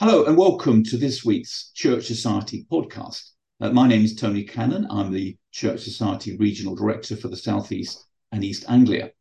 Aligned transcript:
Hello 0.00 0.24
and 0.24 0.36
welcome 0.36 0.82
to 0.82 0.96
this 0.96 1.24
week's 1.24 1.70
Church 1.72 2.06
Society 2.06 2.66
podcast. 2.68 3.30
Uh, 3.60 3.70
my 3.70 3.86
name 3.86 4.04
is 4.04 4.16
Tony 4.16 4.42
Cannon. 4.42 4.88
I'm 4.90 5.12
the 5.12 5.36
Church 5.52 5.82
Society 5.82 6.36
Regional 6.36 6.74
Director 6.74 7.14
for 7.14 7.28
the 7.28 7.36
South 7.36 7.70
East 7.70 8.04
and 8.32 8.42
East 8.42 8.64
Anglia. 8.68 9.12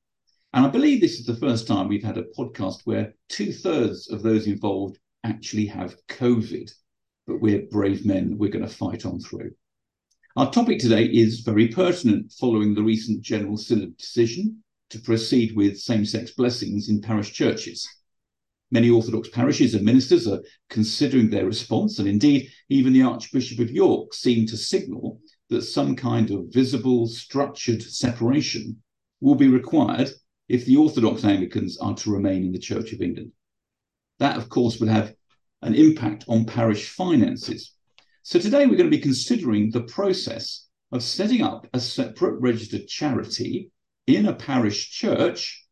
And 0.51 0.65
I 0.65 0.69
believe 0.69 0.99
this 0.99 1.19
is 1.19 1.27
the 1.27 1.35
first 1.35 1.67
time 1.67 1.87
we've 1.87 2.03
had 2.03 2.17
a 2.17 2.23
podcast 2.35 2.81
where 2.85 3.13
two 3.29 3.53
thirds 3.53 4.09
of 4.09 4.23
those 4.23 4.47
involved 4.47 4.97
actually 5.23 5.67
have 5.67 5.95
COVID. 6.07 6.71
But 7.27 7.39
we're 7.39 7.67
brave 7.69 8.03
men, 8.03 8.39
we're 8.39 8.49
going 8.49 8.67
to 8.67 8.75
fight 8.75 9.05
on 9.05 9.19
through. 9.19 9.51
Our 10.37 10.51
topic 10.51 10.79
today 10.79 11.05
is 11.05 11.41
very 11.41 11.67
pertinent 11.67 12.31
following 12.31 12.73
the 12.73 12.81
recent 12.81 13.21
General 13.21 13.57
Synod 13.57 13.95
decision 13.97 14.63
to 14.89 14.99
proceed 14.99 15.55
with 15.55 15.79
same 15.79 16.03
sex 16.03 16.31
blessings 16.31 16.89
in 16.89 16.99
parish 16.99 17.31
churches. 17.31 17.87
Many 18.73 18.89
Orthodox 18.89 19.29
parishes 19.29 19.75
and 19.75 19.85
ministers 19.85 20.27
are 20.27 20.41
considering 20.71 21.29
their 21.29 21.45
response, 21.45 21.99
and 21.99 22.07
indeed, 22.07 22.49
even 22.69 22.91
the 22.91 23.03
Archbishop 23.03 23.59
of 23.59 23.69
York 23.69 24.15
seemed 24.15 24.47
to 24.47 24.57
signal 24.57 25.21
that 25.49 25.61
some 25.61 25.95
kind 25.95 26.31
of 26.31 26.51
visible, 26.51 27.05
structured 27.05 27.83
separation 27.83 28.81
will 29.21 29.35
be 29.35 29.47
required 29.47 30.09
if 30.49 30.65
the 30.65 30.75
Orthodox 30.75 31.23
Anglicans 31.23 31.77
are 31.77 31.93
to 31.97 32.11
remain 32.11 32.45
in 32.45 32.51
the 32.51 32.57
Church 32.57 32.93
of 32.93 33.01
England. 33.01 33.31
That, 34.17 34.37
of 34.37 34.49
course, 34.49 34.79
would 34.79 34.89
have 34.89 35.13
an 35.61 35.75
impact 35.75 36.25
on 36.27 36.45
parish 36.45 36.89
finances. 36.89 37.75
So 38.23 38.39
today 38.39 38.65
we're 38.65 38.77
going 38.77 38.89
to 38.89 38.97
be 38.97 39.03
considering 39.03 39.69
the 39.69 39.83
process 39.83 40.67
of 40.91 41.03
setting 41.03 41.43
up 41.43 41.67
a 41.75 41.79
separate 41.79 42.41
registered 42.41 42.87
charity 42.87 43.69
in 44.07 44.25
a 44.25 44.33
parish 44.33 44.89
church 44.89 45.62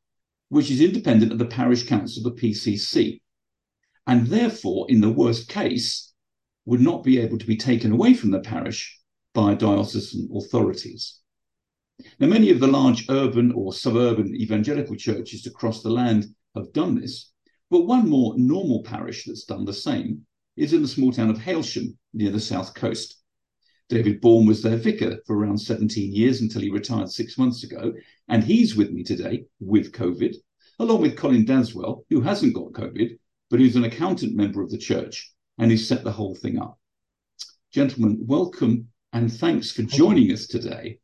which 0.52 0.70
is 0.70 0.82
independent 0.82 1.32
of 1.32 1.38
the 1.38 1.46
parish 1.46 1.88
council, 1.88 2.22
the 2.22 2.32
PCC, 2.32 3.22
and 4.06 4.28
therefore, 4.28 4.86
in 4.90 5.00
the 5.00 5.10
worst 5.10 5.48
case, 5.48 6.12
would 6.66 6.82
not 6.82 7.06
be 7.06 7.18
able 7.20 7.38
to 7.38 7.46
be 7.46 7.56
taken 7.56 7.94
away 7.94 8.14
from 8.14 8.32
the 8.32 8.40
parish 8.42 9.00
by 9.34 9.54
diocesan 9.54 10.28
authorities. 10.36 11.20
Now, 12.20 12.28
many 12.28 12.50
of 12.50 12.60
the 12.60 12.68
large 12.68 13.10
urban 13.10 13.54
or 13.54 13.72
suburban 13.72 14.36
evangelical 14.36 14.98
churches 14.98 15.48
across 15.48 15.82
the 15.82 15.90
land 15.90 16.26
have 16.54 16.74
done 16.74 17.00
this, 17.00 17.32
but 17.70 17.88
one 17.88 18.10
more 18.10 18.38
normal 18.38 18.84
parish 18.84 19.24
that's 19.24 19.46
done 19.46 19.64
the 19.64 19.72
same 19.72 20.26
is 20.58 20.74
in 20.74 20.82
the 20.82 20.88
small 20.90 21.14
town 21.14 21.30
of 21.30 21.38
Hailsham 21.38 21.98
near 22.14 22.30
the 22.30 22.42
south 22.42 22.74
coast. 22.74 23.21
David 23.92 24.22
Bourne 24.22 24.46
was 24.46 24.62
their 24.62 24.78
vicar 24.78 25.18
for 25.28 25.38
around 25.38 25.58
17 25.58 26.16
years 26.16 26.40
until 26.40 26.62
he 26.62 26.70
retired 26.70 27.12
six 27.12 27.38
months 27.38 27.66
ago. 27.66 27.92
And 28.30 28.42
he's 28.42 28.74
with 28.74 28.90
me 28.92 29.04
today 29.04 29.44
with 29.60 29.92
COVID, 29.92 30.34
along 30.80 31.02
with 31.02 31.18
Colin 31.18 31.46
Daswell, 31.46 32.06
who 32.10 32.22
hasn't 32.22 32.54
got 32.54 32.72
COVID, 32.72 33.20
but 33.50 33.60
who's 33.60 33.76
an 33.76 33.84
accountant 33.84 34.34
member 34.34 34.62
of 34.62 34.72
the 34.72 34.78
church 34.78 35.34
and 35.58 35.70
who 35.70 35.76
set 35.76 36.06
the 36.06 36.12
whole 36.14 36.36
thing 36.36 36.58
up. 36.58 36.80
Gentlemen, 37.74 38.20
welcome 38.22 38.88
and 39.12 39.30
thanks 39.30 39.74
for 39.74 39.84
joining 39.84 40.32
us 40.32 40.48
today. 40.48 40.98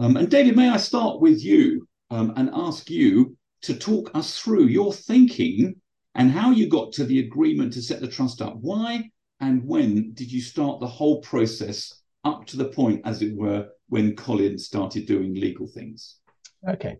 Um, 0.00 0.16
and 0.16 0.28
David, 0.28 0.56
may 0.56 0.70
I 0.70 0.78
start 0.78 1.20
with 1.20 1.40
you 1.40 1.86
um, 2.10 2.32
and 2.34 2.50
ask 2.52 2.90
you 2.90 3.36
to 3.62 3.76
talk 3.76 4.10
us 4.16 4.36
through 4.36 4.64
your 4.64 4.92
thinking 4.92 5.76
and 6.16 6.32
how 6.32 6.50
you 6.50 6.68
got 6.68 6.90
to 6.94 7.04
the 7.04 7.20
agreement 7.20 7.74
to 7.74 7.80
set 7.82 8.00
the 8.00 8.08
trust 8.08 8.42
up? 8.42 8.56
Why 8.56 9.08
and 9.38 9.64
when 9.64 10.14
did 10.14 10.32
you 10.32 10.40
start 10.40 10.80
the 10.80 10.88
whole 10.88 11.20
process 11.20 11.94
up 12.24 12.46
to 12.46 12.56
the 12.56 12.66
point, 12.66 13.02
as 13.04 13.22
it 13.22 13.34
were, 13.36 13.68
when 13.88 14.16
Colin 14.16 14.58
started 14.58 15.06
doing 15.06 15.34
legal 15.34 15.66
things? 15.66 16.16
Okay. 16.68 16.96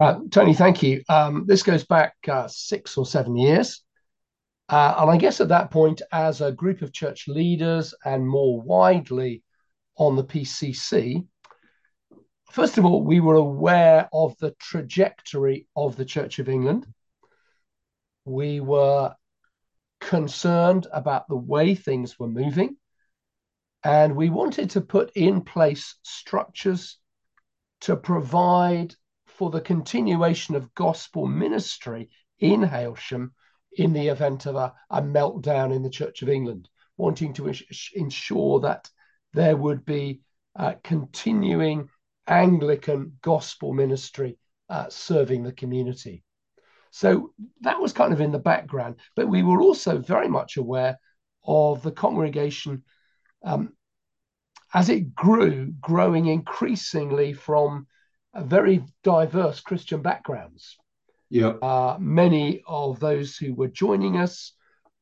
Uh, 0.00 0.20
Tony, 0.30 0.54
thank 0.54 0.82
you. 0.82 1.02
Um, 1.08 1.44
this 1.46 1.62
goes 1.62 1.84
back 1.84 2.14
uh, 2.28 2.48
six 2.48 2.96
or 2.96 3.06
seven 3.06 3.36
years. 3.36 3.82
Uh, 4.68 4.94
and 4.98 5.10
I 5.10 5.16
guess 5.18 5.40
at 5.40 5.48
that 5.48 5.70
point, 5.70 6.02
as 6.10 6.40
a 6.40 6.52
group 6.52 6.82
of 6.82 6.92
church 6.92 7.28
leaders 7.28 7.94
and 8.04 8.26
more 8.26 8.60
widely 8.60 9.42
on 9.96 10.16
the 10.16 10.24
PCC, 10.24 11.26
first 12.50 12.78
of 12.78 12.84
all, 12.84 13.02
we 13.02 13.20
were 13.20 13.34
aware 13.34 14.08
of 14.12 14.36
the 14.38 14.52
trajectory 14.58 15.68
of 15.76 15.96
the 15.96 16.04
Church 16.04 16.38
of 16.38 16.48
England. 16.48 16.86
We 18.24 18.60
were 18.60 19.14
concerned 20.00 20.86
about 20.92 21.28
the 21.28 21.36
way 21.36 21.74
things 21.74 22.18
were 22.18 22.28
moving. 22.28 22.76
And 23.84 24.16
we 24.16 24.30
wanted 24.30 24.70
to 24.70 24.80
put 24.80 25.12
in 25.14 25.42
place 25.42 25.96
structures 26.02 26.98
to 27.82 27.96
provide 27.96 28.94
for 29.26 29.50
the 29.50 29.60
continuation 29.60 30.54
of 30.54 30.74
gospel 30.74 31.26
ministry 31.26 32.08
in 32.38 32.62
Hailsham 32.62 33.32
in 33.76 33.92
the 33.92 34.08
event 34.08 34.46
of 34.46 34.56
a, 34.56 34.72
a 34.88 35.02
meltdown 35.02 35.74
in 35.74 35.82
the 35.82 35.90
Church 35.90 36.22
of 36.22 36.28
England, 36.28 36.68
wanting 36.96 37.34
to 37.34 37.52
ensure 37.94 38.60
that 38.60 38.88
there 39.34 39.56
would 39.56 39.84
be 39.84 40.20
uh, 40.56 40.74
continuing 40.82 41.88
Anglican 42.26 43.18
gospel 43.20 43.74
ministry 43.74 44.38
uh, 44.70 44.88
serving 44.88 45.42
the 45.42 45.52
community. 45.52 46.22
So 46.90 47.32
that 47.62 47.80
was 47.80 47.92
kind 47.92 48.12
of 48.12 48.20
in 48.20 48.32
the 48.32 48.38
background, 48.38 48.96
but 49.16 49.28
we 49.28 49.42
were 49.42 49.60
also 49.60 49.98
very 49.98 50.28
much 50.28 50.56
aware 50.56 50.98
of 51.44 51.82
the 51.82 51.92
congregation 51.92 52.84
um, 53.44 53.72
as 54.72 54.88
it 54.88 55.14
grew, 55.14 55.72
growing 55.80 56.26
increasingly 56.26 57.32
from 57.32 57.86
very 58.34 58.84
diverse 59.04 59.60
Christian 59.60 60.02
backgrounds. 60.02 60.76
Yeah. 61.30 61.54
Uh, 61.62 61.96
many 62.00 62.62
of 62.66 63.00
those 63.00 63.36
who 63.36 63.54
were 63.54 63.68
joining 63.68 64.16
us 64.16 64.52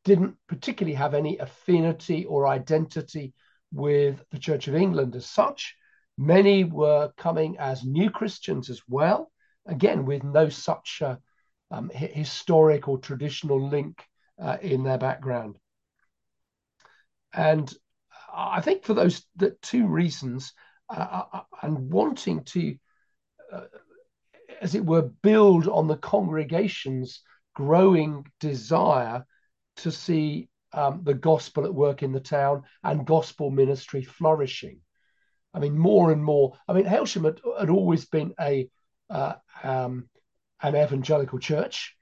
didn't 0.05 0.37
particularly 0.49 0.95
have 0.95 1.15
any 1.15 1.39
affinity 1.39 2.25
or 2.25 2.47
identity 2.47 3.33
with 3.73 4.23
the 4.31 4.39
Church 4.39 4.69
of 4.69 4.75
England 4.75 5.17
as 5.17 5.27
such. 5.27 5.75
Many 6.19 6.65
were 6.65 7.13
coming 7.17 7.57
as 7.59 7.85
new 7.85 8.11
Christians 8.11 8.69
as 8.69 8.83
well, 8.89 9.31
again, 9.67 10.05
with 10.05 10.25
no 10.25 10.49
such 10.49 11.01
uh, 11.03 11.17
um, 11.71 11.91
historic 11.95 12.89
or 12.89 12.99
traditional 12.99 13.69
link 13.69 14.03
uh, 14.41 14.59
in 14.61 14.83
their 14.83 14.99
background. 14.99 15.57
And 17.33 17.73
I 18.33 18.61
think 18.61 18.85
for 18.85 18.95
those 18.95 19.25
the 19.37 19.57
two 19.63 19.87
reasons, 19.87 20.53
uh, 20.89 20.95
uh, 21.01 21.25
uh 21.33 21.43
and 21.63 21.91
wanting 21.91 22.45
to 22.45 22.77
uh, 23.53 23.65
as 24.63 24.75
it 24.75 24.87
were, 24.87 25.03
build 25.03 25.69
on 25.69 25.89
the 25.89 25.97
congregation's 25.97 27.21
growing 27.55 28.25
desire 28.41 29.27
to 29.77 29.91
see 29.91 30.49
um, 30.73 31.01
the 31.03 31.15
gospel 31.15 31.65
at 31.65 31.75
work 31.75 32.03
in 32.03 32.13
the 32.13 32.21
town 32.21 32.63
and 32.83 33.07
gospel 33.07 33.51
ministry 33.51 34.03
flourishing. 34.03 34.81
I 35.53 35.59
mean, 35.59 35.77
more 35.77 36.13
and 36.13 36.25
more. 36.25 36.57
I 36.67 36.73
mean, 36.73 36.87
Hailsham 36.87 37.25
had, 37.25 37.41
had 37.59 37.69
always 37.69 38.07
been 38.07 38.35
a 38.41 38.69
uh, 39.11 39.35
um, 39.63 40.09
an 40.63 40.77
evangelical 40.77 41.39
church, 41.39 41.95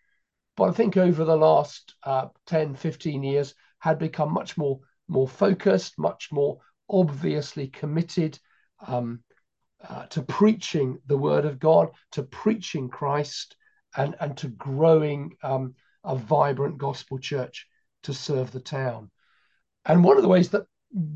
but 0.57 0.69
I 0.69 0.73
think 0.73 0.97
over 0.97 1.25
the 1.25 1.37
last 1.37 1.95
uh, 2.05 2.29
10, 2.47 2.77
15 2.77 3.23
years 3.25 3.55
had 3.79 3.99
become 3.99 4.33
much 4.33 4.57
more 4.57 4.81
more 5.11 5.29
focused, 5.29 5.99
much 5.99 6.29
more 6.33 6.59
obviously 6.89 7.69
committed 7.69 8.39
um, 8.87 9.23
uh, 9.87 10.07
to 10.07 10.23
preaching 10.23 10.99
the 11.07 11.17
word 11.17 11.45
of 11.45 11.59
God, 11.59 11.91
to 12.13 12.23
preaching 12.23 12.89
Christ, 12.89 13.57
and, 13.97 14.15
and 14.21 14.37
to 14.39 14.49
growing 14.49 15.37
um, 15.43 15.75
a 16.05 16.17
vibrant 16.17 16.79
gospel 16.79 17.19
church 17.19 17.67
to 18.05 18.15
serve 18.15 18.53
the 18.53 18.61
town. 18.61 19.11
And 19.85 20.05
one 20.05 20.17
of 20.17 20.23
the 20.23 20.29
ways 20.29 20.51
that 20.51 20.67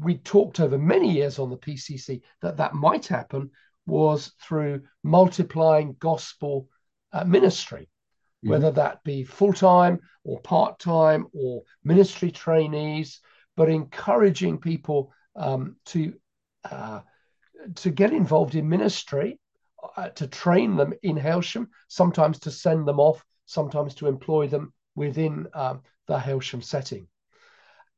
we 0.00 0.18
talked 0.18 0.60
over 0.60 0.78
many 0.78 1.12
years 1.12 1.38
on 1.38 1.50
the 1.50 1.56
PCC 1.56 2.22
that 2.42 2.56
that 2.56 2.74
might 2.74 3.06
happen 3.06 3.50
was 3.86 4.32
through 4.40 4.82
multiplying 5.02 5.96
gospel 5.98 6.68
uh, 7.12 7.24
ministry, 7.24 7.82
mm-hmm. 7.82 8.50
whether 8.50 8.70
that 8.70 9.02
be 9.04 9.24
full 9.24 9.52
time 9.52 10.00
or 10.24 10.40
part 10.40 10.78
time 10.78 11.26
or 11.32 11.62
ministry 11.84 12.30
trainees, 12.30 13.20
but 13.56 13.68
encouraging 13.68 14.58
people 14.58 15.12
um, 15.36 15.76
to 15.86 16.14
uh, 16.70 17.00
to 17.76 17.90
get 17.90 18.12
involved 18.12 18.54
in 18.54 18.68
ministry, 18.68 19.38
uh, 19.96 20.08
to 20.10 20.26
train 20.26 20.76
them 20.76 20.92
in 21.02 21.16
Hailsham, 21.16 21.68
sometimes 21.88 22.38
to 22.40 22.50
send 22.50 22.86
them 22.86 23.00
off, 23.00 23.24
sometimes 23.46 23.94
to 23.96 24.06
employ 24.06 24.48
them 24.48 24.72
within 24.94 25.46
um, 25.54 25.82
the 26.06 26.18
Hailsham 26.18 26.62
setting. 26.62 27.06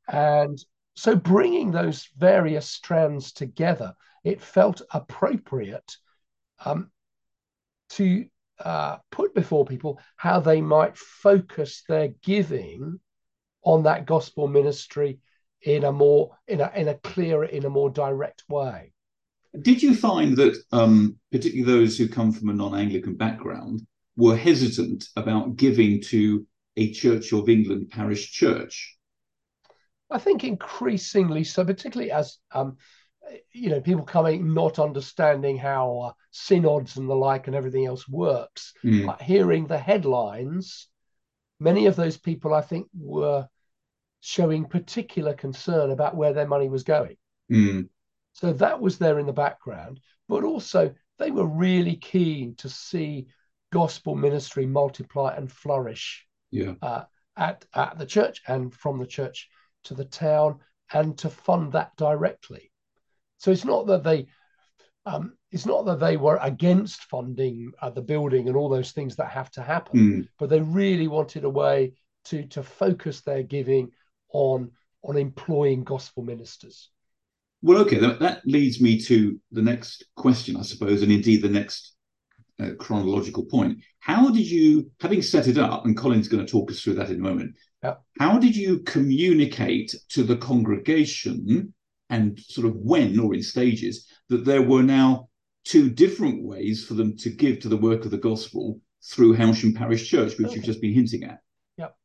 And 0.07 0.57
so 0.95 1.15
bringing 1.15 1.71
those 1.71 2.09
various 2.17 2.69
strands 2.69 3.33
together, 3.33 3.93
it 4.23 4.41
felt 4.41 4.81
appropriate 4.91 5.97
um, 6.63 6.91
to 7.89 8.25
uh, 8.59 8.97
put 9.11 9.35
before 9.35 9.65
people 9.65 9.99
how 10.15 10.39
they 10.39 10.61
might 10.61 10.97
focus 10.97 11.83
their 11.87 12.09
giving 12.23 12.99
on 13.63 13.83
that 13.83 14.05
gospel 14.05 14.47
ministry 14.47 15.19
in 15.67 15.83
a 15.83 15.91
more 15.91 16.31
in 16.47 16.61
a 16.61 16.71
in 16.75 16.87
a 16.87 16.95
clearer 16.95 17.45
in 17.45 17.65
a 17.65 17.69
more 17.69 17.89
direct 17.89 18.43
way 18.47 18.91
did 19.61 19.83
you 19.83 19.93
find 19.95 20.37
that 20.37 20.55
um, 20.71 21.17
particularly 21.31 21.63
those 21.63 21.97
who 21.97 22.07
come 22.07 22.31
from 22.31 22.49
a 22.49 22.53
non-anglican 22.53 23.15
background 23.15 23.81
were 24.15 24.35
hesitant 24.35 25.05
about 25.15 25.55
giving 25.55 26.01
to 26.01 26.45
a 26.77 26.91
church 26.91 27.33
of 27.33 27.49
england 27.49 27.89
parish 27.89 28.31
church 28.31 28.97
i 30.09 30.17
think 30.17 30.43
increasingly 30.43 31.43
so 31.43 31.65
particularly 31.65 32.11
as 32.11 32.37
um, 32.53 32.77
you 33.51 33.69
know 33.69 33.81
people 33.81 34.05
coming 34.05 34.53
not 34.53 34.79
understanding 34.79 35.57
how 35.57 35.99
uh, 35.99 36.11
synods 36.31 36.95
and 36.95 37.09
the 37.09 37.15
like 37.15 37.47
and 37.47 37.55
everything 37.57 37.85
else 37.85 38.07
works 38.07 38.73
mm. 38.85 39.21
hearing 39.21 39.67
the 39.67 39.77
headlines 39.77 40.87
many 41.59 41.87
of 41.87 41.97
those 41.97 42.17
people 42.17 42.53
i 42.53 42.61
think 42.61 42.87
were 42.97 43.45
showing 44.19 44.65
particular 44.65 45.33
concern 45.33 45.91
about 45.91 46.15
where 46.15 46.33
their 46.33 46.47
money 46.47 46.69
was 46.69 46.83
going 46.83 47.15
mm. 47.51 47.87
so 48.33 48.53
that 48.53 48.79
was 48.79 48.97
there 48.97 49.19
in 49.19 49.25
the 49.25 49.33
background 49.33 49.99
but 50.27 50.43
also 50.43 50.93
they 51.19 51.31
were 51.31 51.45
really 51.45 51.95
keen 51.95 52.55
to 52.55 52.69
see 52.69 53.27
gospel 53.71 54.15
ministry 54.15 54.65
multiply 54.65 55.33
and 55.35 55.51
flourish 55.51 56.25
yeah. 56.51 56.73
uh, 56.81 57.03
at, 57.35 57.65
at 57.73 57.97
the 57.97 58.05
church 58.05 58.41
and 58.47 58.73
from 58.73 58.99
the 58.99 59.07
church 59.07 59.49
to 59.83 59.93
the 59.93 60.05
town 60.05 60.59
and 60.93 61.17
to 61.17 61.29
fund 61.29 61.73
that 61.73 61.95
directly 61.95 62.71
so 63.37 63.51
it's 63.51 63.65
not 63.65 63.87
that 63.87 64.03
they 64.03 64.27
um, 65.07 65.37
it's 65.51 65.65
not 65.65 65.85
that 65.85 66.01
they 66.01 66.17
were 66.17 66.37
against 66.41 67.03
funding 67.03 67.71
uh, 67.81 67.89
the 67.89 68.01
building 68.01 68.47
and 68.47 68.57
all 68.57 68.67
those 68.67 68.91
things 68.91 69.15
that 69.15 69.29
have 69.29 69.49
to 69.51 69.61
happen, 69.61 69.99
mm. 69.99 70.27
but 70.37 70.49
they 70.49 70.59
really 70.59 71.07
wanted 71.07 71.45
a 71.45 71.49
way 71.49 71.93
to 72.25 72.45
to 72.47 72.61
focus 72.61 73.21
their 73.21 73.41
giving 73.41 73.91
on 74.31 74.71
on 75.03 75.17
employing 75.17 75.83
gospel 75.83 76.23
ministers. 76.23 76.89
Well, 77.61 77.79
okay, 77.79 77.97
that, 77.99 78.19
that 78.19 78.41
leads 78.45 78.81
me 78.81 78.99
to 79.01 79.39
the 79.51 79.61
next 79.61 80.05
question, 80.15 80.57
I 80.57 80.61
suppose, 80.61 81.01
and 81.01 81.11
indeed 81.11 81.41
the 81.41 81.49
next 81.49 81.95
uh, 82.59 82.71
chronological 82.79 83.45
point. 83.45 83.79
How 83.99 84.29
did 84.29 84.49
you, 84.49 84.91
having 84.99 85.21
set 85.21 85.47
it 85.47 85.57
up, 85.57 85.85
and 85.85 85.97
Colin's 85.97 86.27
going 86.27 86.45
to 86.45 86.51
talk 86.51 86.69
us 86.69 86.81
through 86.81 86.95
that 86.95 87.09
in 87.09 87.17
a 87.17 87.19
moment, 87.19 87.55
yeah. 87.83 87.95
how 88.19 88.37
did 88.37 88.55
you 88.55 88.79
communicate 88.79 89.95
to 90.09 90.23
the 90.23 90.37
congregation 90.37 91.73
and 92.09 92.39
sort 92.39 92.67
of 92.67 92.75
when 92.75 93.19
or 93.19 93.33
in 93.33 93.43
stages 93.43 94.07
that 94.29 94.45
there 94.45 94.61
were 94.61 94.83
now 94.83 95.29
two 95.63 95.89
different 95.89 96.43
ways 96.43 96.85
for 96.85 96.93
them 96.93 97.17
to 97.17 97.29
give 97.29 97.59
to 97.59 97.69
the 97.69 97.77
work 97.77 98.05
of 98.05 98.11
the 98.11 98.17
gospel 98.17 98.79
through 99.03 99.35
Hailsham 99.35 99.75
Parish 99.75 100.07
Church, 100.07 100.37
which 100.37 100.47
okay. 100.47 100.55
you've 100.55 100.65
just 100.65 100.81
been 100.81 100.93
hinting 100.93 101.23
at. 101.23 101.39
Yep. 101.77 101.95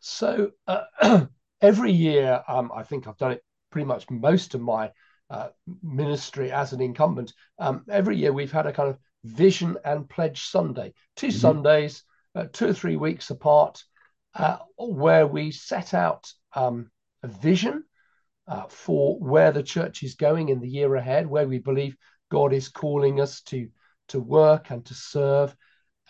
So 0.00 0.50
uh, 0.66 0.82
every 1.60 1.92
year, 1.92 2.42
um, 2.48 2.70
I 2.74 2.82
think 2.82 3.06
I've 3.06 3.16
done 3.16 3.32
it 3.32 3.44
pretty 3.70 3.86
much 3.86 4.10
most 4.10 4.54
of 4.54 4.60
my 4.60 4.90
uh, 5.30 5.48
ministry 5.82 6.50
as 6.50 6.72
an 6.72 6.80
incumbent. 6.80 7.32
Um, 7.58 7.84
every 7.88 8.16
year 8.16 8.32
we've 8.32 8.52
had 8.52 8.66
a 8.66 8.72
kind 8.72 8.88
of 8.88 8.98
vision 9.24 9.76
and 9.84 10.08
pledge 10.08 10.44
Sunday, 10.44 10.94
2 11.16 11.28
mm-hmm. 11.28 11.36
Sundays, 11.36 12.02
uh, 12.34 12.46
two 12.52 12.68
or 12.68 12.72
three 12.72 12.96
weeks 12.96 13.30
apart, 13.30 13.82
uh, 14.34 14.58
where 14.76 15.26
we 15.26 15.50
set 15.50 15.94
out 15.94 16.32
um, 16.54 16.90
a 17.22 17.28
vision 17.28 17.84
uh, 18.48 18.64
for 18.68 19.18
where 19.18 19.52
the 19.52 19.62
church 19.62 20.02
is 20.02 20.14
going 20.14 20.48
in 20.48 20.60
the 20.60 20.68
year 20.68 20.94
ahead, 20.96 21.26
where 21.26 21.46
we 21.46 21.58
believe 21.58 21.96
God 22.30 22.52
is 22.52 22.68
calling 22.68 23.20
us 23.20 23.42
to, 23.42 23.68
to 24.08 24.20
work 24.20 24.70
and 24.70 24.84
to 24.86 24.94
serve. 24.94 25.54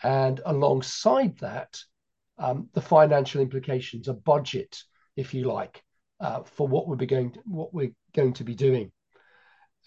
And 0.02 0.40
alongside 0.46 1.38
that, 1.40 1.78
um, 2.38 2.68
the 2.72 2.80
financial 2.80 3.42
implications, 3.42 4.08
a 4.08 4.14
budget, 4.14 4.82
if 5.20 5.34
you 5.34 5.44
like, 5.44 5.82
uh, 6.20 6.42
for 6.42 6.66
what 6.66 6.88
we're 6.88 6.96
going 6.96 7.32
to, 7.32 7.40
what 7.46 7.72
we're 7.72 7.92
going 8.14 8.32
to 8.34 8.44
be 8.44 8.54
doing. 8.54 8.90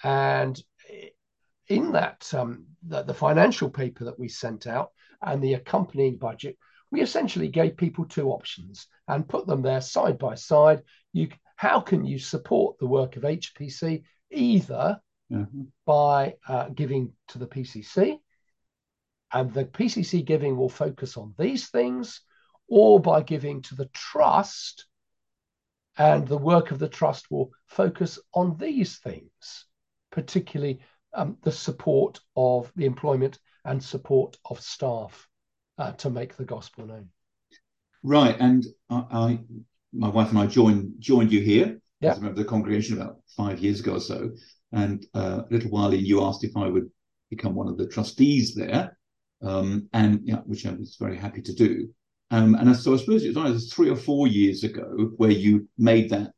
And 0.04 0.62
in 1.68 1.92
that, 1.94 2.32
um, 2.34 2.66
the, 2.86 3.04
the 3.04 3.14
financial 3.14 3.70
paper 3.70 4.06
that 4.06 4.20
we 4.20 4.28
sent 4.28 4.68
out 4.68 4.92
and 5.22 5.42
the 5.42 5.54
accompanying 5.54 6.18
budget, 6.18 6.58
we 6.92 7.02
essentially 7.02 7.48
gave 7.48 7.78
people 7.78 8.06
two 8.06 8.30
options 8.30 8.88
and 9.08 9.28
put 9.28 9.48
them 9.48 9.62
there 9.62 9.82
side 9.82 10.18
by 10.18 10.36
side. 10.36 10.84
You 11.12 11.30
how 11.56 11.80
can 11.80 12.06
you 12.06 12.20
support 12.20 12.78
the 12.78 12.88
work 12.88 13.16
of 13.16 13.24
HPC 13.24 14.04
either 14.32 15.00
mm-hmm. 15.32 15.64
by 15.86 16.36
uh, 16.48 16.70
giving 16.70 17.14
to 17.30 17.38
the 17.38 17.48
PCC, 17.48 18.18
and 19.32 19.54
the 19.54 19.66
PCC 19.66 20.26
giving 20.26 20.58
will 20.58 20.70
focus 20.70 21.16
on 21.16 21.34
these 21.38 21.70
things, 21.70 22.22
or 22.68 23.00
by 23.00 23.22
giving 23.22 23.62
to 23.64 23.76
the 23.76 23.90
trust, 23.94 24.86
and 25.98 26.28
the 26.28 26.38
work 26.38 26.72
of 26.72 26.80
the 26.80 26.88
trust 26.88 27.30
will 27.30 27.51
focus 27.68 28.19
on 28.34 28.57
these 28.57 28.98
things, 28.98 29.66
particularly 30.12 30.80
um, 31.13 31.38
the 31.44 31.51
support 31.51 32.19
of 32.36 32.72
the 32.75 32.86
employment 32.86 33.40
and 33.66 33.81
support 33.81 34.38
of 34.45 34.60
staff 34.60 35.28
uh, 35.78 35.92
to 35.94 36.10
make 36.10 36.36
the 36.36 36.45
gospel 36.45 36.86
known. 36.86 37.10
Right, 38.04 38.36
and 38.40 38.66
I, 38.90 39.06
I 39.12 39.40
my 39.94 40.10
wife 40.10 40.30
and 40.30 40.40
I 40.40 40.48
joined 40.48 40.94
joined 41.00 41.31
you 41.31 41.40
here 41.40 41.80
yeah. 42.01 42.12
as 42.12 42.18
a 42.18 42.22
member 42.22 42.39
of 42.39 42.46
the 42.46 42.50
congregation 42.50 43.00
about 43.00 43.19
five 43.38 43.60
years 43.60 43.80
ago 43.80 43.94
or 43.94 44.00
so. 44.00 44.31
And 44.72 45.06
uh, 45.13 45.44
a 45.50 45.54
little 45.54 45.69
while 45.69 45.94
in, 45.94 46.04
you 46.04 46.24
asked 46.24 46.44
if 46.44 46.57
I 46.57 46.68
would 46.68 46.89
become 47.30 47.54
one 47.54 47.68
of 47.68 47.78
the 47.78 47.88
trustees 47.88 48.56
there, 48.56 48.98
um, 49.42 49.88
and 49.94 50.22
yeah, 50.24 50.38
which 50.46 50.66
I 50.66 50.72
was 50.72 50.98
very 51.00 51.18
happy 51.18 51.42
to 51.44 51.54
do. 51.54 51.94
Um, 52.34 52.56
and 52.56 52.76
so 52.76 52.96
I 52.96 52.98
suppose 52.98 53.24
it 53.24 53.36
was 53.36 53.72
three 53.72 53.92
or 53.92 53.96
four 53.96 54.28
years 54.28 54.64
ago 54.64 55.12
where 55.18 55.30
you 55.30 55.70
made 55.78 56.10
that 56.10 56.32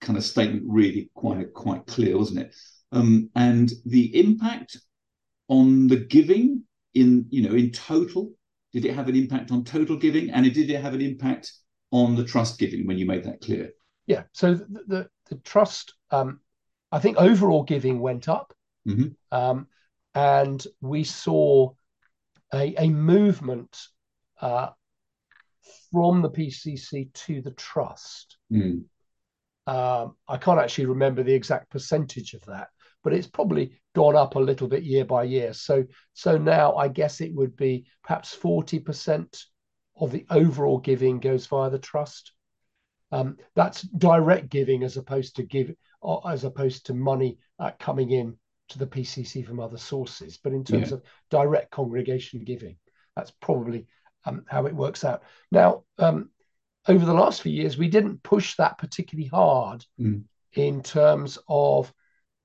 kind 0.00 0.16
of 0.16 0.24
statement 0.24 0.62
really 0.66 1.10
quite 1.14 1.52
quite 1.52 1.84
clear, 1.84 2.16
wasn't 2.16 2.40
it? 2.40 2.54
Um, 2.92 3.28
and 3.36 3.70
the 3.84 4.18
impact 4.18 4.78
on 5.48 5.86
the 5.86 5.98
giving 5.98 6.62
in 6.94 7.26
you 7.28 7.46
know 7.46 7.54
in 7.54 7.72
total, 7.72 8.32
did 8.72 8.86
it 8.86 8.94
have 8.94 9.10
an 9.10 9.16
impact 9.16 9.50
on 9.50 9.64
total 9.64 9.98
giving, 9.98 10.30
and 10.30 10.50
did 10.50 10.70
it 10.70 10.80
have 10.80 10.94
an 10.94 11.02
impact 11.02 11.52
on 11.90 12.16
the 12.16 12.24
trust 12.24 12.58
giving 12.58 12.86
when 12.86 12.96
you 12.96 13.04
made 13.04 13.24
that 13.24 13.42
clear? 13.42 13.70
Yeah. 14.06 14.22
So 14.32 14.54
the 14.54 14.84
the, 14.86 15.08
the 15.28 15.36
trust, 15.44 15.92
um, 16.10 16.40
I 16.90 17.00
think 17.00 17.18
overall 17.18 17.64
giving 17.64 18.00
went 18.00 18.30
up, 18.30 18.54
mm-hmm. 18.88 19.08
um, 19.30 19.66
and 20.14 20.66
we 20.80 21.04
saw 21.04 21.74
a, 22.54 22.74
a 22.82 22.88
movement 22.88 23.88
uh, 24.40 24.70
from 25.94 26.22
the 26.22 26.30
PCC 26.30 27.12
to 27.12 27.40
the 27.40 27.52
trust. 27.52 28.36
Mm. 28.52 28.82
Um, 29.68 30.16
I 30.26 30.36
can't 30.38 30.58
actually 30.58 30.86
remember 30.86 31.22
the 31.22 31.32
exact 31.32 31.70
percentage 31.70 32.34
of 32.34 32.44
that, 32.46 32.68
but 33.04 33.12
it's 33.12 33.28
probably 33.28 33.80
gone 33.94 34.16
up 34.16 34.34
a 34.34 34.40
little 34.40 34.66
bit 34.66 34.82
year 34.82 35.04
by 35.04 35.22
year. 35.22 35.52
So 35.52 35.84
so 36.12 36.36
now 36.36 36.74
I 36.74 36.88
guess 36.88 37.20
it 37.20 37.32
would 37.32 37.56
be 37.56 37.86
perhaps 38.02 38.34
forty 38.34 38.80
percent 38.80 39.44
of 39.96 40.10
the 40.10 40.26
overall 40.30 40.78
giving 40.78 41.20
goes 41.20 41.46
via 41.46 41.70
the 41.70 41.78
trust. 41.78 42.32
Um, 43.12 43.36
that's 43.54 43.82
direct 43.82 44.48
giving 44.48 44.82
as 44.82 44.96
opposed 44.96 45.36
to 45.36 45.44
give 45.44 45.72
as 46.26 46.42
opposed 46.42 46.86
to 46.86 46.94
money 46.94 47.38
uh, 47.60 47.70
coming 47.78 48.10
in 48.10 48.36
to 48.70 48.80
the 48.80 48.86
PCC 48.86 49.46
from 49.46 49.60
other 49.60 49.78
sources. 49.78 50.38
But 50.42 50.54
in 50.54 50.64
terms 50.64 50.88
yeah. 50.88 50.96
of 50.96 51.02
direct 51.30 51.70
congregation 51.70 52.42
giving, 52.42 52.76
that's 53.14 53.30
probably 53.30 53.86
um, 54.24 54.44
how 54.48 54.66
it 54.66 54.74
works 54.74 55.04
out. 55.04 55.22
Now, 55.50 55.84
um, 55.98 56.30
over 56.86 57.04
the 57.04 57.14
last 57.14 57.42
few 57.42 57.52
years, 57.52 57.78
we 57.78 57.88
didn't 57.88 58.22
push 58.22 58.56
that 58.56 58.78
particularly 58.78 59.28
hard 59.28 59.84
mm. 59.98 60.22
in 60.52 60.82
terms 60.82 61.38
of 61.48 61.92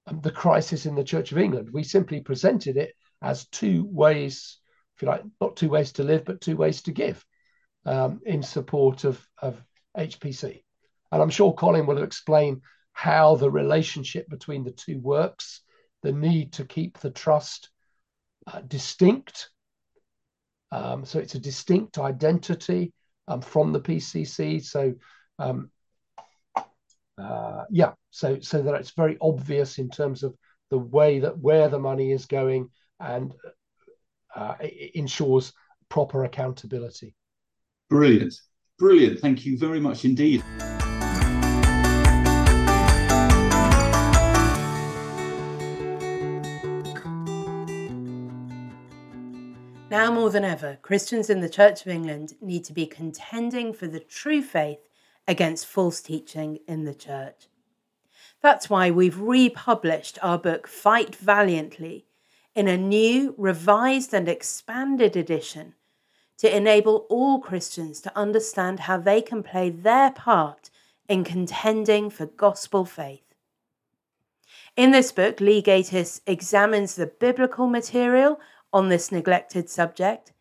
um, 0.07 0.21
the 0.21 0.31
crisis 0.31 0.86
in 0.86 0.95
the 0.95 1.03
Church 1.03 1.31
of 1.31 1.38
England. 1.38 1.69
We 1.71 1.83
simply 1.83 2.21
presented 2.21 2.77
it 2.77 2.93
as 3.21 3.48
two 3.48 3.86
ways, 3.91 4.57
if 4.95 5.01
you 5.01 5.07
like, 5.07 5.24
not 5.41 5.57
two 5.57 5.69
ways 5.69 5.91
to 5.93 6.03
live, 6.03 6.25
but 6.25 6.41
two 6.41 6.55
ways 6.55 6.81
to 6.83 6.91
give 6.91 7.24
um, 7.86 8.21
in 8.25 8.43
support 8.43 9.03
of, 9.03 9.25
of 9.41 9.62
HPC. 9.98 10.63
And 11.12 11.21
I'm 11.21 11.29
sure 11.29 11.53
Colin 11.53 11.86
will 11.86 12.03
explain 12.03 12.62
how 12.93 13.36
the 13.36 13.50
relationship 13.50 14.29
between 14.29 14.63
the 14.63 14.71
two 14.71 15.00
works, 15.00 15.62
the 16.01 16.12
need 16.12 16.53
to 16.53 16.65
keep 16.65 17.00
the 17.00 17.12
trust 17.12 17.69
uh, 18.48 18.62
distinct. 18.62 19.50
Um, 20.71 21.05
so 21.05 21.19
it's 21.19 21.35
a 21.35 21.39
distinct 21.39 21.97
identity 21.97 22.93
um, 23.27 23.41
from 23.41 23.73
the 23.73 23.81
PCC. 23.81 24.63
So 24.63 24.93
um, 25.38 25.71
uh, 27.17 27.65
yeah, 27.69 27.93
so 28.11 28.39
so 28.39 28.61
that 28.61 28.75
it's 28.75 28.91
very 28.91 29.17
obvious 29.21 29.77
in 29.77 29.89
terms 29.89 30.23
of 30.23 30.35
the 30.69 30.77
way 30.77 31.19
that 31.19 31.38
where 31.38 31.69
the 31.69 31.79
money 31.79 32.11
is 32.11 32.25
going 32.25 32.69
and 32.99 33.33
uh, 34.35 34.55
ensures 34.93 35.53
proper 35.89 36.23
accountability. 36.23 37.15
Brilliant. 37.89 38.35
Brilliant. 38.77 39.19
Thank 39.19 39.45
you 39.45 39.57
very 39.57 39.79
much 39.79 40.05
indeed. 40.05 40.43
Now 49.89 50.12
more 50.12 50.29
than 50.29 50.46
ever, 50.46 50.77
Christians 50.84 51.31
in 51.31 51.39
the 51.39 51.50
Church 51.50 51.81
of 51.81 51.88
England 51.88 52.36
need 52.41 52.63
to 52.65 52.74
be 52.74 52.86
contending 52.86 53.74
for 53.74 53.88
the 53.88 54.00
true 54.00 54.43
faith 54.43 54.88
against 55.27 55.65
false 55.65 56.00
teaching 56.00 56.60
in 56.67 56.86
the 56.86 56.93
church. 56.93 57.48
That's 58.39 58.69
why 58.69 58.91
we've 58.91 59.19
republished 59.19 60.19
our 60.22 60.38
book 60.38 60.67
Fight 60.67 61.15
Valiantly 61.15 62.05
in 62.53 62.67
a 62.67 62.77
new, 62.77 63.34
revised, 63.36 64.13
and 64.13 64.29
expanded 64.29 65.15
edition 65.15 65.74
to 66.38 66.55
enable 66.55 67.08
all 67.10 67.39
Christians 67.39 68.00
to 68.01 68.15
understand 68.15 68.81
how 68.81 68.98
they 68.98 69.24
can 69.24 69.41
play 69.41 69.72
their 69.72 70.12
part 70.12 70.69
in 71.08 71.24
contending 71.24 72.12
for 72.12 72.27
gospel 72.27 72.86
faith. 72.86 73.24
In 74.77 74.91
this 74.91 75.12
book, 75.12 75.41
Lee 75.41 75.63
Gatiss 75.63 76.22
examines 76.27 76.96
the 76.96 77.08
biblical 77.08 77.67
material 77.67 78.39
on 78.71 78.89
this 78.89 79.11
neglected 79.11 79.69
subject 79.69 80.33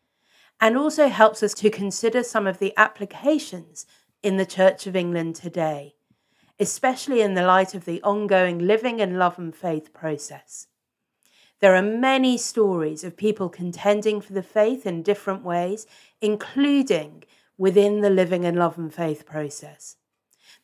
and 0.61 0.77
also 0.77 1.09
helps 1.09 1.43
us 1.43 1.55
to 1.55 1.71
consider 1.71 2.23
some 2.23 2.47
of 2.47 2.59
the 2.59 2.75
applications 2.77 3.87
in 4.23 4.37
the 4.37 4.47
Church 4.47 4.87
of 4.87 4.97
England 4.97 5.37
today, 5.37 5.95
especially 6.59 7.21
in 7.21 7.35
the 7.35 7.43
light 7.43 7.75
of 7.75 7.85
the 7.85 8.03
ongoing 8.03 8.59
living 8.59 8.99
in 8.99 9.19
love 9.19 9.39
and 9.39 9.55
faith 9.55 9.93
process. 9.93 10.67
There 11.61 11.75
are 11.75 11.83
many 11.83 12.39
stories 12.39 13.03
of 13.03 13.17
people 13.17 13.49
contending 13.49 14.21
for 14.21 14.33
the 14.33 14.43
faith 14.43 14.87
in 14.87 15.03
different 15.03 15.45
ways, 15.45 15.87
including 16.21 17.25
within 17.57 18.01
the 18.01 18.11
living 18.11 18.45
in 18.45 18.55
love 18.55 18.79
and 18.79 18.93
faith 18.95 19.27
process. 19.27 19.97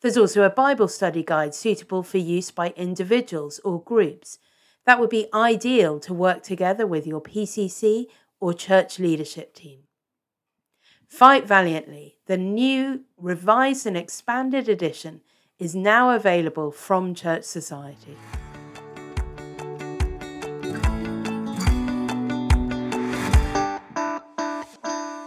There's 0.00 0.16
also 0.16 0.42
a 0.42 0.50
Bible 0.50 0.88
study 0.88 1.22
guide 1.22 1.54
suitable 1.54 2.02
for 2.02 2.18
use 2.18 2.50
by 2.50 2.74
individuals 2.76 3.60
or 3.64 3.82
groups 3.82 4.38
that 4.86 5.00
would 5.00 5.10
be 5.10 5.28
ideal 5.32 5.98
to 6.00 6.12
work 6.12 6.42
together 6.42 6.86
with 6.86 7.06
your 7.06 7.20
PCC 7.20 8.06
or 8.40 8.52
church 8.52 8.98
leadership 8.98 9.54
team. 9.54 9.80
Fight 11.08 11.46
Valiantly, 11.46 12.18
the 12.26 12.36
new, 12.36 13.04
revised, 13.16 13.86
and 13.86 13.96
expanded 13.96 14.68
edition, 14.68 15.22
is 15.58 15.74
now 15.74 16.10
available 16.10 16.70
from 16.70 17.14
Church 17.14 17.44
Society. 17.44 18.16